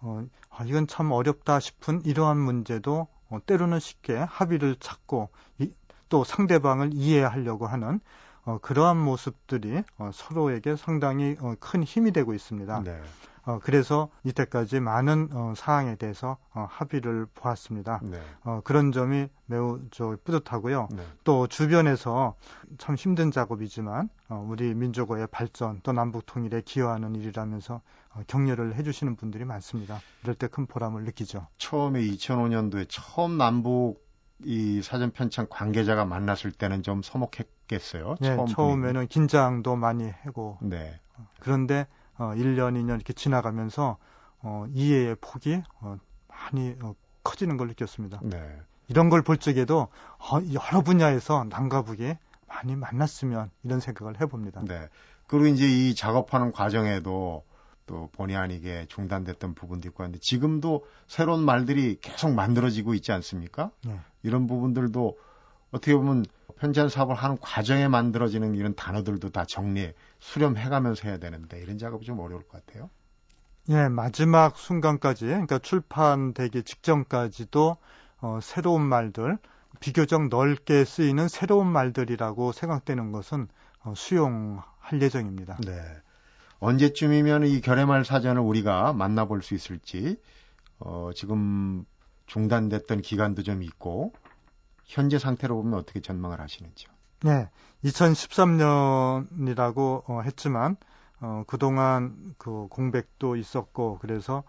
어, 0.00 0.26
아, 0.50 0.64
이건 0.64 0.88
참 0.88 1.12
어렵다 1.12 1.60
싶은 1.60 2.04
이러한 2.04 2.38
문제도 2.38 3.06
어, 3.30 3.38
때로는 3.46 3.78
쉽게 3.78 4.16
합의를 4.16 4.76
찾고 4.80 5.28
이- 5.60 5.72
또 6.08 6.24
상대방을 6.24 6.90
이해하려고 6.92 7.68
하는 7.68 8.00
어, 8.46 8.58
그러한 8.62 8.96
모습들이 8.96 9.82
어, 9.98 10.10
서로에게 10.14 10.76
상당히 10.76 11.36
어, 11.40 11.54
큰 11.60 11.82
힘이 11.82 12.12
되고 12.12 12.32
있습니다. 12.32 12.82
네. 12.84 13.00
어, 13.44 13.60
그래서 13.62 14.08
이때까지 14.24 14.80
많은 14.80 15.28
어, 15.32 15.52
사항에 15.56 15.94
대해서 15.96 16.36
어, 16.52 16.66
합의를 16.68 17.26
보았습니다. 17.34 18.00
네. 18.02 18.20
어, 18.44 18.60
그런 18.64 18.90
점이 18.90 19.28
매우 19.46 19.80
저 19.92 20.16
뿌듯하고요. 20.24 20.88
네. 20.92 21.02
또 21.22 21.46
주변에서 21.46 22.34
참 22.78 22.94
힘든 22.96 23.30
작업이지만 23.30 24.08
어, 24.28 24.44
우리 24.48 24.74
민족의 24.74 25.28
발전 25.30 25.80
또 25.84 25.92
남북 25.92 26.26
통일에 26.26 26.60
기여하는 26.64 27.14
일이라면서 27.14 27.80
어, 28.14 28.22
격려를 28.26 28.74
해주시는 28.74 29.14
분들이 29.16 29.44
많습니다. 29.44 30.00
이럴 30.22 30.34
때 30.34 30.48
큰 30.48 30.66
보람을 30.66 31.04
느끼죠. 31.04 31.46
처음에 31.58 32.00
2005년도에 32.02 32.86
처음 32.88 33.38
남북 33.38 34.04
이 34.44 34.82
사전 34.82 35.12
편찬 35.12 35.48
관계자가 35.48 36.04
만났을 36.04 36.52
때는 36.52 36.82
좀 36.82 37.02
서먹했 37.02 37.55
겠어요. 37.66 38.16
예, 38.22 38.36
처음 38.36 38.46
처음에는 38.46 39.06
긴장도 39.08 39.76
많이 39.76 40.10
하고. 40.22 40.58
네. 40.60 40.98
그런데 41.40 41.86
어, 42.18 42.32
1년, 42.34 42.74
2년 42.74 42.96
이렇게 42.96 43.12
지나가면서 43.12 43.96
어, 44.40 44.66
이해의 44.72 45.16
폭이 45.20 45.62
어, 45.80 45.96
많이 46.28 46.74
어, 46.82 46.94
커지는 47.24 47.56
걸 47.56 47.68
느꼈습니다. 47.68 48.20
네. 48.22 48.58
이런 48.88 49.10
걸 49.10 49.22
볼 49.22 49.36
적에도 49.38 49.88
어, 50.18 50.38
여러 50.52 50.82
분야에서 50.82 51.44
남과 51.48 51.82
북이 51.82 52.14
많이 52.46 52.76
만났으면 52.76 53.50
이런 53.64 53.80
생각을 53.80 54.20
해 54.20 54.26
봅니다. 54.26 54.62
네. 54.64 54.88
그리고 55.26 55.46
이제 55.46 55.66
이 55.66 55.94
작업하는 55.94 56.52
과정에도 56.52 57.42
또 57.86 58.08
본의 58.12 58.36
아니게 58.36 58.86
중단됐던 58.88 59.54
부분도 59.54 59.88
있고 59.88 60.02
한데 60.04 60.18
지금도 60.20 60.84
새로운 61.06 61.44
말들이 61.44 61.98
계속 62.00 62.32
만들어지고 62.32 62.94
있지 62.94 63.12
않습니까? 63.12 63.70
네. 63.84 63.98
이런 64.22 64.46
부분들도 64.46 65.16
어떻게 65.72 65.94
보면 65.94 66.24
편찬 66.58 66.88
사업을 66.88 67.14
하는 67.14 67.36
과정에 67.40 67.88
만들어지는 67.88 68.54
이런 68.54 68.74
단어들도 68.74 69.30
다 69.30 69.44
정리, 69.44 69.92
수렴해가면서 70.18 71.08
해야 71.08 71.18
되는데 71.18 71.60
이런 71.60 71.78
작업이 71.78 72.04
좀 72.04 72.18
어려울 72.18 72.42
것 72.42 72.64
같아요. 72.64 72.90
예, 73.68 73.88
마지막 73.88 74.56
순간까지, 74.56 75.26
그러니까 75.26 75.58
출판되기 75.58 76.62
직전까지도 76.62 77.76
어, 78.20 78.38
새로운 78.40 78.82
말들, 78.82 79.38
비교적 79.80 80.28
넓게 80.28 80.84
쓰이는 80.84 81.28
새로운 81.28 81.66
말들이라고 81.66 82.52
생각되는 82.52 83.12
것은 83.12 83.48
어, 83.80 83.92
수용할 83.94 85.02
예정입니다. 85.02 85.58
네. 85.64 85.82
언제쯤이면 86.58 87.46
이 87.46 87.60
결의말 87.60 88.04
사전을 88.04 88.40
우리가 88.40 88.94
만나볼 88.94 89.42
수 89.42 89.54
있을지, 89.54 90.16
어, 90.78 91.10
지금 91.14 91.84
중단됐던 92.26 93.02
기간도 93.02 93.42
좀 93.42 93.62
있고, 93.62 94.12
현재 94.86 95.18
상태로 95.18 95.54
보면 95.56 95.78
어떻게 95.78 96.00
전망을 96.00 96.40
하시는지요? 96.40 96.90
네, 97.24 97.50
2013년이라고 97.84 100.08
어, 100.08 100.22
했지만 100.22 100.76
어, 101.20 101.44
그동안 101.46 102.34
그 102.38 102.68
공백도 102.68 103.36
있었고 103.36 103.98
그래서 104.00 104.44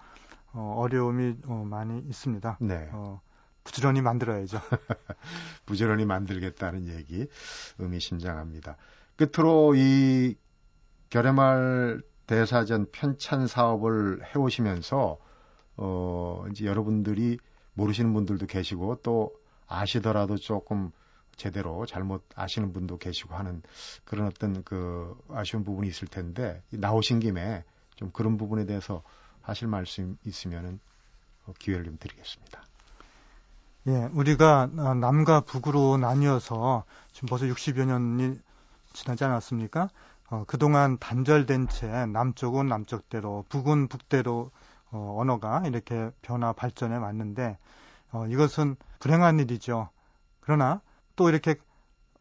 어, 0.53 0.75
어려움이 0.77 1.35
어, 1.45 1.65
많이 1.67 1.99
있습니다. 1.99 2.59
네. 2.61 2.89
어, 2.93 3.19
부지런히 3.63 4.01
만들어야죠. 4.01 4.59
부지런히 5.65 6.05
만들겠다는 6.05 6.87
얘기 6.87 7.27
의미심장합니다. 7.79 8.77
끝으로 9.17 9.73
이 9.75 10.35
결해말 11.09 12.01
대사전 12.27 12.87
편찬 12.91 13.47
사업을 13.47 14.21
해오시면서 14.33 15.17
어 15.77 16.45
이제 16.51 16.65
여러분들이 16.65 17.39
모르시는 17.73 18.13
분들도 18.13 18.47
계시고 18.47 18.99
또 19.03 19.31
아시더라도 19.67 20.37
조금 20.37 20.91
제대로 21.35 21.85
잘못 21.85 22.23
아시는 22.35 22.73
분도 22.73 22.97
계시고 22.97 23.35
하는 23.35 23.61
그런 24.05 24.27
어떤 24.27 24.63
그 24.63 25.15
아쉬운 25.29 25.63
부분이 25.63 25.87
있을 25.87 26.07
텐데 26.07 26.61
나오신 26.71 27.19
김에 27.19 27.63
좀 27.95 28.11
그런 28.11 28.37
부분에 28.37 28.65
대해서 28.65 29.03
하실 29.41 29.67
말씀 29.67 30.17
있으면은 30.25 30.79
어, 31.45 31.53
기회를 31.59 31.85
좀 31.85 31.97
드리겠습니다. 31.99 32.61
예, 33.87 34.09
우리가 34.13 34.69
어, 34.77 34.93
남과 34.95 35.41
북으로 35.41 35.97
나뉘어서 35.97 36.83
지금 37.13 37.27
벌써 37.29 37.45
60여 37.45 37.85
년이 37.85 38.37
지나지 38.93 39.23
않았습니까? 39.23 39.89
어, 40.29 40.43
그동안 40.45 40.97
단절된 40.97 41.69
채 41.69 41.87
남쪽은 42.07 42.67
남쪽대로, 42.67 43.45
북은 43.47 43.87
북대로 43.87 44.51
어, 44.91 45.15
언어가 45.19 45.63
이렇게 45.65 46.09
변화 46.21 46.51
발전해 46.51 46.97
왔는데 46.97 47.57
어, 48.11 48.25
이것은 48.27 48.75
불행한 48.99 49.39
일이죠. 49.39 49.89
그러나 50.39 50.81
또 51.15 51.29
이렇게 51.29 51.55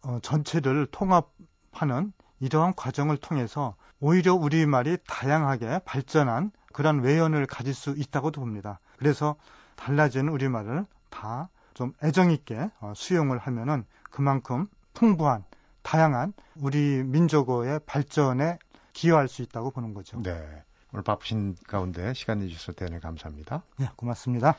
어, 0.02 0.18
전체를 0.20 0.86
통합하는 0.90 2.12
이러한 2.40 2.74
과정을 2.74 3.16
통해서 3.16 3.76
오히려 4.00 4.34
우리말이 4.34 4.98
다양하게 5.06 5.80
발전한 5.84 6.50
그런 6.72 7.00
외연을 7.00 7.46
가질 7.46 7.72
수 7.74 7.94
있다고도 7.96 8.40
봅니다. 8.40 8.80
그래서 8.98 9.36
달라진 9.76 10.28
우리말을 10.28 10.86
다 11.10 11.48
좀 11.76 11.92
애정 12.02 12.30
있게 12.30 12.70
어, 12.80 12.94
수용을 12.96 13.36
하면은 13.36 13.84
그만큼 14.10 14.66
풍부한 14.94 15.44
다양한 15.82 16.32
우리 16.56 17.02
민족어의 17.04 17.80
발전에 17.84 18.58
기여할 18.94 19.28
수 19.28 19.42
있다고 19.42 19.70
보는 19.72 19.92
거죠. 19.92 20.22
네. 20.22 20.64
오늘 20.92 21.04
바쁘신 21.04 21.54
가운데 21.68 22.14
시간 22.14 22.38
내주셔서 22.38 22.72
대단히 22.72 22.98
감사합니다. 22.98 23.62
네, 23.76 23.90
고맙습니다. 23.94 24.56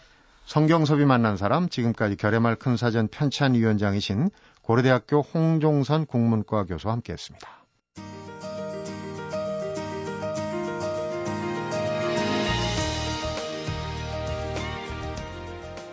성경섭이 0.48 1.04
만난 1.04 1.36
사람 1.36 1.68
지금까지 1.68 2.16
결해말 2.16 2.56
큰 2.56 2.78
사전 2.78 3.10
편찬 3.10 3.54
위원장이신 3.54 4.30
고려대학교 4.62 5.20
홍종선 5.20 6.06
국문과 6.06 6.64
교수와 6.64 6.94
함께했습니다. 6.94 7.46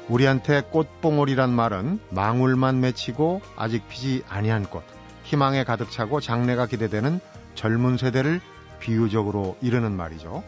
우리한테 0.08 0.62
꽃봉오리란 0.70 1.50
말은 1.50 1.98
망울만 2.10 2.78
맺히고 2.78 3.40
아직 3.56 3.88
피지 3.88 4.22
아니한 4.28 4.66
꽃, 4.66 4.84
희망에 5.24 5.64
가득 5.64 5.90
차고 5.90 6.20
장래가 6.20 6.66
기대되는 6.66 7.18
젊은 7.56 7.96
세대를 7.96 8.40
비유적으로 8.78 9.56
이르는 9.60 9.96
말이죠. 9.96 10.44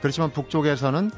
그렇지만 0.00 0.30
북쪽에서는 0.30 1.10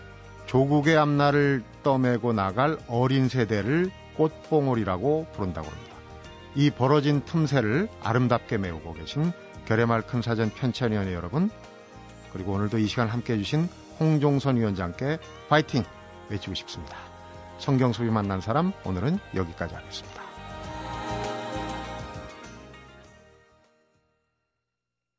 조국의 0.47 0.97
앞날을 0.97 1.65
떠매고 1.83 2.33
나갈 2.33 2.79
어린 2.89 3.29
세대를 3.29 3.91
꽃봉오리라고 4.17 5.27
부른다고 5.33 5.69
합니다. 5.69 5.95
이 6.55 6.71
벌어진 6.71 7.25
틈새를 7.25 7.89
아름답게 8.03 8.59
메우고 8.59 8.95
계신 8.95 9.33
결의말 9.67 10.03
큰 10.03 10.23
사전 10.23 10.51
편찬위원회 10.51 11.13
여러분, 11.15 11.51
그리고 12.33 12.53
오늘도 12.53 12.79
이 12.79 12.87
시간 12.87 13.09
함께 13.09 13.35
해 13.35 13.39
주신 13.39 13.69
홍종선 13.99 14.57
위원장께 14.57 15.19
파이팅 15.49 15.85
외치고 16.29 16.55
싶습니다. 16.55 16.97
성경섭이 17.59 18.11
만난 18.11 18.41
사람 18.41 18.73
오늘은 18.85 19.19
여기까지 19.35 19.75
하겠습니다. 19.75 20.14